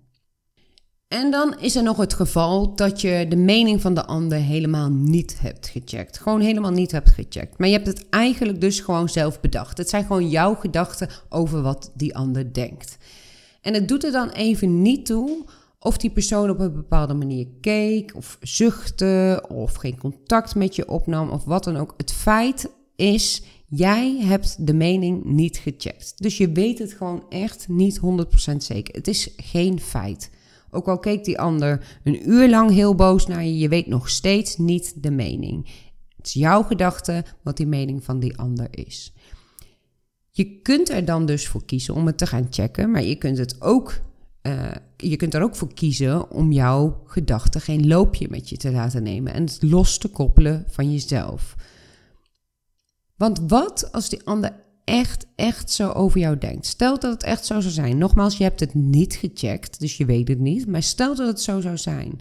En 1.08 1.30
dan 1.30 1.58
is 1.58 1.76
er 1.76 1.82
nog 1.82 1.96
het 1.96 2.14
geval 2.14 2.74
dat 2.74 3.00
je 3.00 3.26
de 3.28 3.36
mening 3.36 3.80
van 3.80 3.94
de 3.94 4.04
ander 4.04 4.38
helemaal 4.38 4.90
niet 4.90 5.40
hebt 5.40 5.68
gecheckt. 5.68 6.18
Gewoon 6.18 6.40
helemaal 6.40 6.70
niet 6.70 6.92
hebt 6.92 7.10
gecheckt. 7.10 7.58
Maar 7.58 7.68
je 7.68 7.74
hebt 7.74 7.86
het 7.86 8.08
eigenlijk 8.08 8.60
dus 8.60 8.80
gewoon 8.80 9.08
zelf 9.08 9.40
bedacht. 9.40 9.78
Het 9.78 9.88
zijn 9.88 10.04
gewoon 10.04 10.28
jouw 10.28 10.54
gedachten 10.54 11.08
over 11.28 11.62
wat 11.62 11.90
die 11.94 12.16
ander 12.16 12.52
denkt. 12.52 12.96
En 13.60 13.74
het 13.74 13.88
doet 13.88 14.04
er 14.04 14.12
dan 14.12 14.28
even 14.28 14.82
niet 14.82 15.06
toe 15.06 15.44
of 15.78 15.96
die 15.96 16.10
persoon 16.10 16.50
op 16.50 16.58
een 16.58 16.72
bepaalde 16.72 17.14
manier 17.14 17.46
keek, 17.60 18.12
of 18.16 18.38
zuchtte, 18.40 19.44
of 19.48 19.74
geen 19.74 19.98
contact 19.98 20.54
met 20.54 20.76
je 20.76 20.88
opnam, 20.88 21.30
of 21.30 21.44
wat 21.44 21.64
dan 21.64 21.76
ook. 21.76 21.94
Het 21.96 22.12
feit 22.12 22.70
is, 22.96 23.42
Jij 23.66 24.16
hebt 24.20 24.66
de 24.66 24.74
mening 24.74 25.24
niet 25.24 25.56
gecheckt. 25.56 26.22
Dus 26.22 26.36
je 26.36 26.52
weet 26.52 26.78
het 26.78 26.92
gewoon 26.92 27.24
echt 27.28 27.68
niet 27.68 28.00
100% 28.52 28.56
zeker. 28.56 28.94
Het 28.94 29.08
is 29.08 29.32
geen 29.36 29.80
feit. 29.80 30.30
Ook 30.70 30.88
al 30.88 30.98
keek 30.98 31.24
die 31.24 31.38
ander 31.38 31.98
een 32.04 32.30
uur 32.30 32.48
lang 32.48 32.70
heel 32.70 32.94
boos 32.94 33.26
naar 33.26 33.44
je, 33.44 33.58
je 33.58 33.68
weet 33.68 33.86
nog 33.86 34.08
steeds 34.08 34.56
niet 34.56 35.02
de 35.02 35.10
mening. 35.10 35.68
Het 36.16 36.26
is 36.26 36.32
jouw 36.32 36.62
gedachte 36.62 37.24
wat 37.42 37.56
die 37.56 37.66
mening 37.66 38.04
van 38.04 38.18
die 38.18 38.36
ander 38.36 38.68
is. 38.70 39.12
Je 40.30 40.60
kunt 40.62 40.88
er 40.88 41.04
dan 41.04 41.26
dus 41.26 41.48
voor 41.48 41.64
kiezen 41.64 41.94
om 41.94 42.06
het 42.06 42.18
te 42.18 42.26
gaan 42.26 42.46
checken, 42.50 42.90
maar 42.90 43.02
je 43.02 43.14
kunt, 43.14 43.38
het 43.38 43.62
ook, 43.62 44.00
uh, 44.42 44.70
je 44.96 45.16
kunt 45.16 45.34
er 45.34 45.42
ook 45.42 45.56
voor 45.56 45.74
kiezen 45.74 46.30
om 46.30 46.52
jouw 46.52 47.02
gedachte 47.06 47.60
geen 47.60 47.86
loopje 47.86 48.26
met 48.30 48.48
je 48.48 48.56
te 48.56 48.72
laten 48.72 49.02
nemen 49.02 49.32
en 49.32 49.42
het 49.42 49.58
los 49.62 49.98
te 49.98 50.08
koppelen 50.08 50.64
van 50.68 50.92
jezelf. 50.92 51.56
Want 53.16 53.40
wat 53.46 53.92
als 53.92 54.08
die 54.08 54.24
ander 54.24 54.62
echt, 54.84 55.26
echt 55.34 55.70
zo 55.70 55.90
over 55.90 56.20
jou 56.20 56.38
denkt? 56.38 56.66
Stel 56.66 56.98
dat 56.98 57.12
het 57.12 57.22
echt 57.22 57.46
zo 57.46 57.60
zou 57.60 57.72
zijn. 57.72 57.98
Nogmaals, 57.98 58.36
je 58.36 58.44
hebt 58.44 58.60
het 58.60 58.74
niet 58.74 59.14
gecheckt, 59.14 59.80
dus 59.80 59.96
je 59.96 60.04
weet 60.04 60.28
het 60.28 60.38
niet. 60.38 60.66
Maar 60.66 60.82
stel 60.82 61.14
dat 61.14 61.26
het 61.26 61.40
zo 61.40 61.60
zou 61.60 61.76
zijn. 61.76 62.20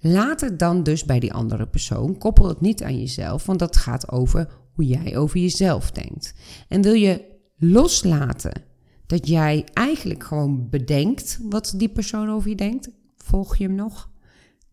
Laat 0.00 0.40
het 0.40 0.58
dan 0.58 0.82
dus 0.82 1.04
bij 1.04 1.20
die 1.20 1.32
andere 1.32 1.66
persoon. 1.66 2.18
Koppel 2.18 2.48
het 2.48 2.60
niet 2.60 2.82
aan 2.82 2.98
jezelf, 2.98 3.46
want 3.46 3.58
dat 3.58 3.76
gaat 3.76 4.10
over 4.10 4.48
hoe 4.72 4.86
jij 4.86 5.16
over 5.16 5.40
jezelf 5.40 5.90
denkt. 5.90 6.34
En 6.68 6.82
wil 6.82 6.92
je 6.92 7.24
loslaten 7.56 8.62
dat 9.06 9.28
jij 9.28 9.64
eigenlijk 9.72 10.24
gewoon 10.24 10.68
bedenkt 10.70 11.38
wat 11.48 11.74
die 11.76 11.88
persoon 11.88 12.30
over 12.30 12.48
je 12.48 12.56
denkt? 12.56 12.90
Volg 13.16 13.56
je 13.56 13.64
hem 13.64 13.74
nog? 13.74 14.10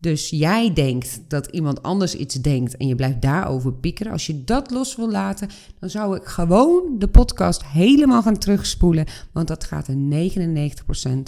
Dus 0.00 0.30
jij 0.30 0.72
denkt 0.72 1.20
dat 1.28 1.46
iemand 1.46 1.82
anders 1.82 2.14
iets 2.14 2.34
denkt 2.34 2.76
en 2.76 2.86
je 2.86 2.94
blijft 2.94 3.22
daarover 3.22 3.72
piekeren. 3.72 4.12
Als 4.12 4.26
je 4.26 4.44
dat 4.44 4.70
los 4.70 4.96
wil 4.96 5.10
laten, 5.10 5.48
dan 5.78 5.90
zou 5.90 6.16
ik 6.16 6.24
gewoon 6.24 6.98
de 6.98 7.08
podcast 7.08 7.64
helemaal 7.64 8.22
gaan 8.22 8.38
terugspoelen. 8.38 9.06
Want 9.32 9.48
dat 9.48 9.64
gaat 9.64 9.88
in 9.88 10.30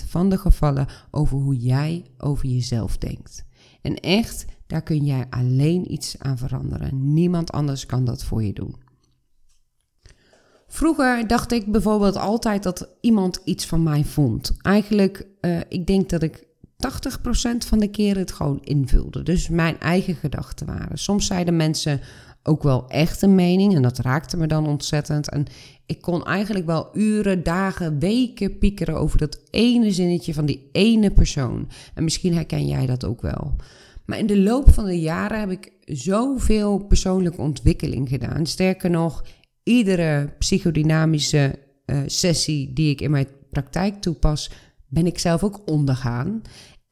99% 0.04 0.08
van 0.08 0.28
de 0.28 0.38
gevallen 0.38 0.86
over 1.10 1.36
hoe 1.38 1.56
jij 1.56 2.04
over 2.18 2.48
jezelf 2.48 2.98
denkt. 2.98 3.44
En 3.82 4.00
echt, 4.00 4.44
daar 4.66 4.82
kun 4.82 5.04
jij 5.04 5.26
alleen 5.30 5.92
iets 5.92 6.18
aan 6.18 6.38
veranderen. 6.38 7.12
Niemand 7.12 7.52
anders 7.52 7.86
kan 7.86 8.04
dat 8.04 8.24
voor 8.24 8.42
je 8.42 8.52
doen. 8.52 8.76
Vroeger 10.66 11.26
dacht 11.26 11.52
ik 11.52 11.72
bijvoorbeeld 11.72 12.16
altijd 12.16 12.62
dat 12.62 12.88
iemand 13.00 13.40
iets 13.44 13.66
van 13.66 13.82
mij 13.82 14.04
vond. 14.04 14.52
Eigenlijk, 14.60 15.26
uh, 15.40 15.60
ik 15.68 15.86
denk 15.86 16.08
dat 16.08 16.22
ik 16.22 16.46
80% 16.82 17.66
van 17.66 17.78
de 17.78 17.90
keren 17.90 18.22
het 18.22 18.32
gewoon 18.32 18.60
invulde. 18.62 19.22
Dus 19.22 19.48
mijn 19.48 19.80
eigen 19.80 20.14
gedachten 20.14 20.66
waren. 20.66 20.98
Soms 20.98 21.26
zeiden 21.26 21.56
mensen 21.56 22.00
ook 22.42 22.62
wel 22.62 22.88
echt 22.88 23.22
een 23.22 23.34
mening 23.34 23.74
en 23.74 23.82
dat 23.82 23.98
raakte 23.98 24.36
me 24.36 24.46
dan 24.46 24.66
ontzettend. 24.66 25.30
En 25.30 25.46
ik 25.86 26.00
kon 26.00 26.24
eigenlijk 26.24 26.66
wel 26.66 26.88
uren, 26.92 27.42
dagen, 27.42 27.98
weken 27.98 28.58
piekeren 28.58 28.98
over 28.98 29.18
dat 29.18 29.40
ene 29.50 29.90
zinnetje 29.90 30.34
van 30.34 30.46
die 30.46 30.68
ene 30.72 31.10
persoon. 31.10 31.68
En 31.94 32.04
misschien 32.04 32.34
herken 32.34 32.66
jij 32.66 32.86
dat 32.86 33.04
ook 33.04 33.22
wel. 33.22 33.56
Maar 34.04 34.18
in 34.18 34.26
de 34.26 34.40
loop 34.40 34.70
van 34.70 34.84
de 34.84 35.00
jaren 35.00 35.40
heb 35.40 35.50
ik 35.50 35.72
zoveel 35.84 36.78
persoonlijke 36.78 37.40
ontwikkeling 37.40 38.08
gedaan. 38.08 38.46
Sterker 38.46 38.90
nog, 38.90 39.24
iedere 39.62 40.34
psychodynamische 40.38 41.58
uh, 41.86 41.98
sessie 42.06 42.72
die 42.72 42.90
ik 42.90 43.00
in 43.00 43.10
mijn 43.10 43.28
praktijk 43.50 44.00
toepas, 44.00 44.50
ben 44.88 45.06
ik 45.06 45.18
zelf 45.18 45.44
ook 45.44 45.62
ondergaan. 45.64 46.42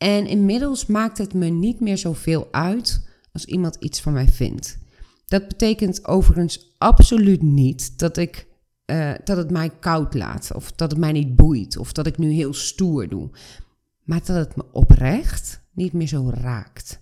En 0.03 0.27
inmiddels 0.27 0.87
maakt 0.87 1.19
het 1.19 1.35
me 1.35 1.47
niet 1.47 1.81
meer 1.81 1.99
zoveel 1.99 2.49
uit 2.51 3.09
als 3.33 3.45
iemand 3.45 3.77
iets 3.81 4.01
van 4.01 4.13
mij 4.13 4.29
vindt. 4.29 4.79
Dat 5.27 5.49
betekent 5.49 6.07
overigens 6.07 6.75
absoluut 6.79 7.43
niet 7.43 7.99
dat, 7.99 8.17
ik, 8.17 8.47
uh, 8.87 9.13
dat 9.25 9.37
het 9.37 9.51
mij 9.51 9.71
koud 9.81 10.15
laat, 10.15 10.51
of 10.55 10.73
dat 10.73 10.91
het 10.91 11.01
mij 11.01 11.13
niet 11.13 11.37
boeit, 11.37 11.77
of 11.77 11.93
dat 11.93 12.07
ik 12.07 12.19
nu 12.19 12.31
heel 12.31 12.55
stoer 12.55 13.09
doe. 13.09 13.31
Maar 14.05 14.21
dat 14.25 14.37
het 14.37 14.57
me 14.57 14.65
oprecht 14.73 15.63
niet 15.73 15.93
meer 15.93 16.09
zo 16.09 16.31
raakt. 16.35 17.01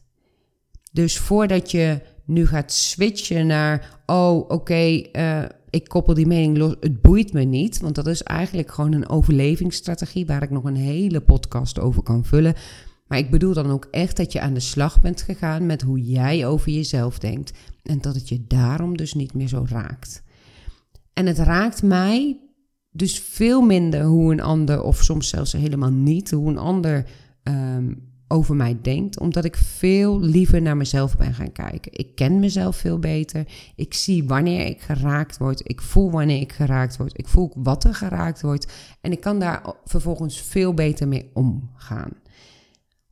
Dus 0.92 1.18
voordat 1.18 1.70
je 1.70 2.00
nu 2.24 2.46
gaat 2.46 2.72
switchen 2.72 3.46
naar, 3.46 4.00
oh 4.06 4.50
oké, 4.50 5.00
eh, 5.12 5.44
ik 5.70 5.88
koppel 5.88 6.14
die 6.14 6.26
mening 6.26 6.56
los, 6.56 6.74
het 6.80 7.02
boeit 7.02 7.32
me 7.32 7.42
niet. 7.42 7.80
Want 7.80 7.94
dat 7.94 8.06
is 8.06 8.22
eigenlijk 8.22 8.70
gewoon 8.70 8.92
een 8.92 9.08
overlevingsstrategie 9.08 10.26
waar 10.26 10.42
ik 10.42 10.50
nog 10.50 10.64
een 10.64 10.76
hele 10.76 11.20
podcast 11.20 11.78
over 11.78 12.02
kan 12.02 12.24
vullen. 12.24 12.54
Maar 13.08 13.18
ik 13.18 13.30
bedoel 13.30 13.54
dan 13.54 13.70
ook 13.70 13.88
echt 13.90 14.16
dat 14.16 14.32
je 14.32 14.40
aan 14.40 14.54
de 14.54 14.60
slag 14.60 15.00
bent 15.00 15.22
gegaan 15.22 15.66
met 15.66 15.82
hoe 15.82 16.00
jij 16.00 16.46
over 16.46 16.72
jezelf 16.72 17.18
denkt. 17.18 17.52
En 17.82 18.00
dat 18.00 18.14
het 18.14 18.28
je 18.28 18.46
daarom 18.46 18.96
dus 18.96 19.14
niet 19.14 19.34
meer 19.34 19.48
zo 19.48 19.66
raakt. 19.68 20.22
En 21.12 21.26
het 21.26 21.38
raakt 21.38 21.82
mij 21.82 22.40
dus 22.90 23.20
veel 23.20 23.60
minder 23.60 24.04
hoe 24.04 24.32
een 24.32 24.40
ander, 24.40 24.82
of 24.82 25.02
soms 25.02 25.28
zelfs 25.28 25.52
helemaal 25.52 25.90
niet, 25.90 26.30
hoe 26.30 26.48
een 26.48 26.58
ander 26.58 27.06
ehm, 27.42 27.92
over 28.28 28.56
mij 28.56 28.78
denkt, 28.82 29.20
omdat 29.20 29.44
ik 29.44 29.56
veel 29.56 30.20
liever 30.20 30.62
naar 30.62 30.76
mezelf 30.76 31.16
ben 31.16 31.34
gaan 31.34 31.52
kijken. 31.52 31.92
Ik 31.92 32.14
ken 32.14 32.38
mezelf 32.38 32.76
veel 32.76 32.98
beter. 32.98 33.46
Ik 33.76 33.94
zie 33.94 34.24
wanneer 34.24 34.66
ik 34.66 34.80
geraakt 34.80 35.38
word. 35.38 35.60
Ik 35.64 35.80
voel 35.80 36.10
wanneer 36.10 36.40
ik 36.40 36.52
geraakt 36.52 36.96
word. 36.96 37.18
Ik 37.18 37.28
voel 37.28 37.52
wat 37.54 37.84
er 37.84 37.94
geraakt 37.94 38.40
wordt. 38.40 38.72
En 39.00 39.12
ik 39.12 39.20
kan 39.20 39.38
daar 39.38 39.74
vervolgens 39.84 40.40
veel 40.40 40.74
beter 40.74 41.08
mee 41.08 41.30
omgaan. 41.34 42.12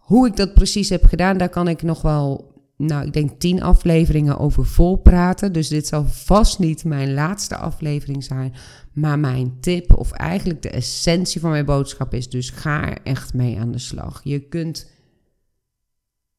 Hoe 0.07 0.27
ik 0.27 0.37
dat 0.37 0.55
precies 0.55 0.89
heb 0.89 1.05
gedaan, 1.05 1.39
daar 1.39 1.49
kan 1.49 1.69
ik 1.69 1.83
nog 1.83 2.03
wel, 2.03 2.53
nou, 2.77 3.07
ik 3.07 3.13
denk 3.13 3.41
tien 3.41 3.63
afleveringen 3.63 4.39
over 4.39 4.67
vol 4.67 4.97
praten. 4.97 5.53
Dus 5.53 5.69
dit 5.69 5.87
zal 5.87 6.05
vast 6.05 6.59
niet 6.59 6.85
mijn 6.85 7.15
laatste 7.15 7.57
aflevering 7.57 8.25
zijn. 8.25 8.55
Maar 8.93 9.19
mijn 9.19 9.61
tip, 9.61 9.97
of 9.97 10.11
eigenlijk 10.11 10.63
de 10.63 10.71
essentie 10.71 11.41
van 11.41 11.51
mijn 11.51 11.65
boodschap 11.65 12.15
is 12.15 12.29
dus 12.29 12.51
ga 12.51 12.89
er 12.89 12.99
echt 13.03 13.35
mee 13.35 13.59
aan 13.59 13.71
de 13.73 13.79
slag. 13.79 14.21
Je 14.25 14.41
kunt 14.41 14.91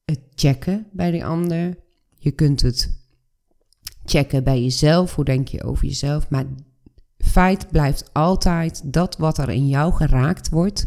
het 0.06 0.22
checken 0.36 0.88
bij 0.92 1.12
die 1.12 1.26
ander. 1.26 1.78
Je 2.18 2.32
kunt 2.32 2.62
het 2.62 3.02
checken 4.06 4.44
bij 4.44 4.62
jezelf. 4.62 5.16
Hoe 5.16 5.26
denk 5.26 5.48
je 5.48 5.64
over 5.64 5.86
jezelf? 5.86 6.30
Maar 6.30 6.46
feit 7.18 7.68
blijft 7.72 8.14
altijd 8.14 8.94
dat 8.94 9.18
wat 9.18 9.38
er 9.38 9.50
in 9.50 9.68
jou 9.68 9.94
geraakt 9.94 10.50
wordt 10.50 10.86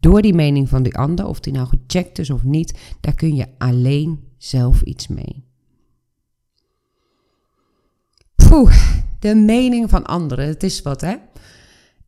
door 0.00 0.22
die 0.22 0.34
mening 0.34 0.68
van 0.68 0.82
die 0.82 0.96
ander, 0.96 1.26
of 1.26 1.40
die 1.40 1.52
nou 1.52 1.68
gecheckt 1.68 2.18
is 2.18 2.30
of 2.30 2.42
niet, 2.42 2.96
daar 3.00 3.14
kun 3.14 3.34
je 3.34 3.46
alleen 3.58 4.20
zelf 4.36 4.82
iets 4.82 5.08
mee. 5.08 5.44
Poeh, 8.34 8.98
de 9.18 9.34
mening 9.34 9.90
van 9.90 10.06
anderen, 10.06 10.46
het 10.46 10.62
is 10.62 10.82
wat 10.82 11.00
hè. 11.00 11.14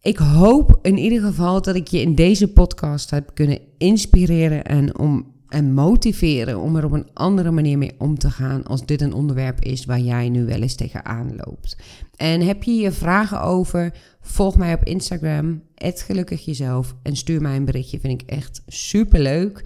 Ik 0.01 0.17
hoop 0.17 0.79
in 0.83 0.99
ieder 0.99 1.21
geval 1.21 1.63
dat 1.63 1.75
ik 1.75 1.89
je 1.89 2.01
in 2.01 2.15
deze 2.15 2.53
podcast 2.53 3.11
heb 3.11 3.31
kunnen 3.35 3.61
inspireren 3.79 4.65
en 4.65 4.99
om 4.99 5.33
en 5.51 5.75
motiveren 5.75 6.61
om 6.61 6.77
er 6.77 6.85
op 6.85 6.93
een 6.93 7.09
andere 7.15 7.51
manier 7.51 7.79
mee 7.79 7.95
om 7.99 8.19
te 8.19 8.31
gaan 8.31 8.65
als 8.65 8.87
dit 8.87 9.01
een 9.01 9.13
onderwerp 9.13 9.61
is 9.61 9.85
waar 9.85 10.01
jij 10.01 10.29
nu 10.29 10.45
wel 10.45 10.61
eens 10.63 10.75
tegenaan 10.75 11.37
loopt. 11.37 11.77
En 12.17 12.41
heb 12.41 12.63
je 12.63 12.71
hier 12.71 12.93
vragen 12.93 13.43
over? 13.43 13.95
Volg 14.21 14.57
mij 14.57 14.75
op 14.75 14.85
Instagram, 14.85 15.63
gelukkig 15.77 16.45
jezelf 16.45 16.95
en 17.03 17.17
stuur 17.17 17.43
mij 17.43 17.57
een 17.57 17.65
berichtje. 17.65 18.01
Vind 18.01 18.23
ik 18.23 18.31
echt 18.31 18.63
super 18.67 19.21
leuk. 19.21 19.63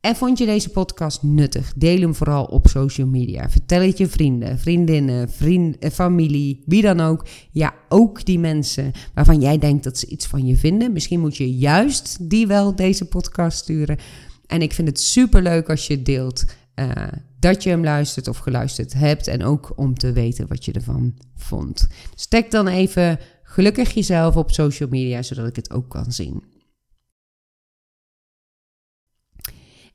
En 0.00 0.16
vond 0.16 0.38
je 0.38 0.46
deze 0.46 0.68
podcast 0.68 1.22
nuttig? 1.22 1.72
Deel 1.76 2.00
hem 2.00 2.14
vooral 2.14 2.44
op 2.44 2.68
social 2.68 3.06
media. 3.06 3.50
Vertel 3.50 3.80
het 3.80 3.98
je 3.98 4.06
vrienden, 4.06 4.58
vriendinnen, 4.58 5.30
vriend, 5.30 5.78
eh, 5.78 5.90
familie, 5.90 6.62
wie 6.66 6.82
dan 6.82 7.00
ook. 7.00 7.26
Ja, 7.50 7.74
ook 7.88 8.24
die 8.24 8.38
mensen 8.38 8.92
waarvan 9.14 9.40
jij 9.40 9.58
denkt 9.58 9.84
dat 9.84 9.98
ze 9.98 10.06
iets 10.06 10.26
van 10.26 10.46
je 10.46 10.56
vinden. 10.56 10.92
Misschien 10.92 11.20
moet 11.20 11.36
je 11.36 11.56
juist 11.56 12.30
die 12.30 12.46
wel 12.46 12.74
deze 12.74 13.04
podcast 13.04 13.58
sturen. 13.58 13.98
En 14.48 14.62
ik 14.62 14.72
vind 14.72 14.88
het 14.88 15.00
super 15.00 15.42
leuk 15.42 15.70
als 15.70 15.86
je 15.86 16.02
deelt 16.02 16.44
uh, 16.74 16.92
dat 17.40 17.62
je 17.62 17.70
hem 17.70 17.84
luistert 17.84 18.28
of 18.28 18.38
geluisterd 18.38 18.92
hebt. 18.92 19.26
En 19.26 19.44
ook 19.44 19.72
om 19.76 19.94
te 19.94 20.12
weten 20.12 20.46
wat 20.46 20.64
je 20.64 20.72
ervan 20.72 21.14
vond. 21.36 21.88
Stek 22.14 22.50
dan 22.50 22.68
even 22.68 23.18
gelukkig 23.42 23.94
jezelf 23.94 24.36
op 24.36 24.50
social 24.50 24.88
media, 24.88 25.22
zodat 25.22 25.46
ik 25.46 25.56
het 25.56 25.72
ook 25.72 25.88
kan 25.88 26.12
zien. 26.12 26.42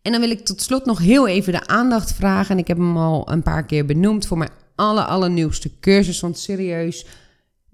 En 0.01 0.11
dan 0.11 0.21
wil 0.21 0.29
ik 0.29 0.45
tot 0.45 0.61
slot 0.61 0.85
nog 0.85 0.99
heel 0.99 1.27
even 1.27 1.53
de 1.53 1.67
aandacht 1.67 2.13
vragen. 2.13 2.51
En 2.51 2.61
ik 2.61 2.67
heb 2.67 2.77
hem 2.77 2.97
al 2.97 3.31
een 3.31 3.43
paar 3.43 3.65
keer 3.65 3.85
benoemd 3.85 4.25
voor 4.25 4.37
mijn 4.37 4.51
aller, 4.75 5.03
allernieuwste 5.03 5.79
cursus. 5.79 6.19
Want 6.19 6.39
serieus, 6.39 7.05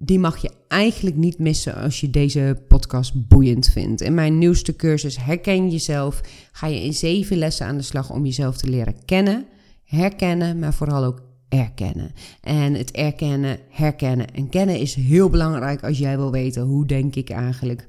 die 0.01 0.19
mag 0.19 0.37
je 0.37 0.51
eigenlijk 0.67 1.15
niet 1.15 1.39
missen 1.39 1.75
als 1.75 1.99
je 1.99 2.09
deze 2.09 2.63
podcast 2.67 3.27
boeiend 3.27 3.67
vindt. 3.67 4.01
In 4.01 4.13
mijn 4.13 4.37
nieuwste 4.37 4.75
cursus 4.75 5.17
Herken 5.17 5.69
Jezelf 5.69 6.21
ga 6.51 6.67
je 6.67 6.83
in 6.83 6.93
zeven 6.93 7.37
lessen 7.37 7.65
aan 7.65 7.77
de 7.77 7.83
slag 7.83 8.11
om 8.11 8.25
jezelf 8.25 8.57
te 8.57 8.69
leren 8.69 9.05
kennen, 9.05 9.45
herkennen, 9.83 10.59
maar 10.59 10.73
vooral 10.73 11.03
ook 11.03 11.21
erkennen. 11.49 12.11
En 12.41 12.73
het 12.73 12.91
erkennen, 12.91 13.59
herkennen 13.69 14.33
en 14.33 14.49
kennen 14.49 14.79
is 14.79 14.95
heel 14.95 15.29
belangrijk 15.29 15.83
als 15.83 15.97
jij 15.97 16.17
wil 16.17 16.31
weten 16.31 16.61
hoe 16.61 16.85
denk 16.85 17.15
ik 17.15 17.29
eigenlijk 17.29 17.85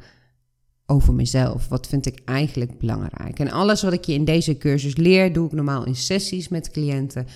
over 0.86 1.14
mezelf. 1.14 1.68
Wat 1.68 1.86
vind 1.86 2.06
ik 2.06 2.20
eigenlijk 2.24 2.78
belangrijk? 2.78 3.38
En 3.38 3.50
alles 3.50 3.82
wat 3.82 3.92
ik 3.92 4.04
je 4.04 4.12
in 4.12 4.24
deze 4.24 4.58
cursus 4.58 4.96
leer, 4.96 5.32
doe 5.32 5.46
ik 5.46 5.52
normaal 5.52 5.86
in 5.86 5.96
sessies 5.96 6.48
met 6.48 6.70
cliënten. 6.70 7.26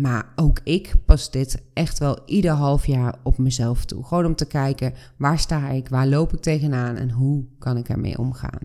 Maar 0.00 0.32
ook 0.36 0.60
ik 0.64 0.94
pas 1.06 1.30
dit 1.30 1.62
echt 1.72 1.98
wel 1.98 2.18
ieder 2.26 2.50
half 2.50 2.86
jaar 2.86 3.14
op 3.22 3.38
mezelf 3.38 3.84
toe. 3.84 4.04
Gewoon 4.04 4.24
om 4.24 4.34
te 4.34 4.46
kijken 4.46 4.94
waar 5.16 5.38
sta 5.38 5.68
ik, 5.68 5.88
waar 5.88 6.06
loop 6.06 6.32
ik 6.32 6.40
tegenaan 6.40 6.96
en 6.96 7.10
hoe 7.10 7.44
kan 7.58 7.76
ik 7.76 7.88
ermee 7.88 8.18
omgaan. 8.18 8.58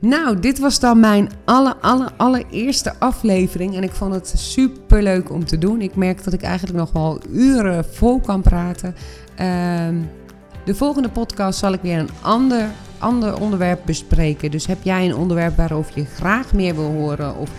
Nou, 0.00 0.40
dit 0.40 0.58
was 0.58 0.80
dan 0.80 1.00
mijn 1.00 1.28
aller, 1.44 1.74
aller, 1.74 2.12
allereerste 2.16 2.98
aflevering. 2.98 3.76
En 3.76 3.82
ik 3.82 3.92
vond 3.92 4.14
het 4.14 4.32
super 4.36 5.02
leuk 5.02 5.30
om 5.30 5.44
te 5.44 5.58
doen. 5.58 5.80
Ik 5.80 5.96
merk 5.96 6.24
dat 6.24 6.32
ik 6.32 6.42
eigenlijk 6.42 6.78
nog 6.78 6.92
wel 6.92 7.20
uren 7.30 7.84
vol 7.84 8.20
kan 8.20 8.42
praten. 8.42 8.94
Ehm, 9.36 9.96
de 10.64 10.74
volgende 10.74 11.08
podcast 11.08 11.58
zal 11.58 11.72
ik 11.72 11.80
weer 11.82 11.98
een 11.98 12.10
ander, 12.20 12.70
ander 12.98 13.40
onderwerp 13.40 13.80
bespreken. 13.84 14.50
Dus 14.50 14.66
heb 14.66 14.82
jij 14.82 15.04
een 15.04 15.16
onderwerp 15.16 15.56
waarover 15.56 15.92
je 15.94 16.04
graag 16.04 16.52
meer 16.52 16.74
wil 16.74 16.90
horen 16.90 17.36
of 17.36 17.50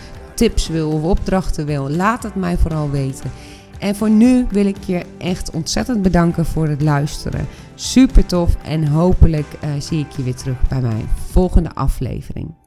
tips 0.42 0.68
wil 0.68 0.90
of 0.90 1.02
opdrachten 1.02 1.66
wil, 1.66 1.90
laat 1.90 2.22
het 2.22 2.34
mij 2.34 2.56
vooral 2.56 2.90
weten. 2.90 3.30
En 3.78 3.94
voor 3.94 4.10
nu 4.10 4.46
wil 4.50 4.66
ik 4.66 4.84
je 4.86 5.02
echt 5.18 5.50
ontzettend 5.50 6.02
bedanken 6.02 6.46
voor 6.46 6.68
het 6.68 6.82
luisteren. 6.82 7.46
Super 7.74 8.26
tof 8.26 8.56
en 8.64 8.88
hopelijk 8.88 9.46
uh, 9.64 9.70
zie 9.78 9.98
ik 9.98 10.10
je 10.16 10.22
weer 10.22 10.34
terug 10.34 10.68
bij 10.68 10.80
mijn 10.80 11.08
volgende 11.30 11.74
aflevering. 11.74 12.61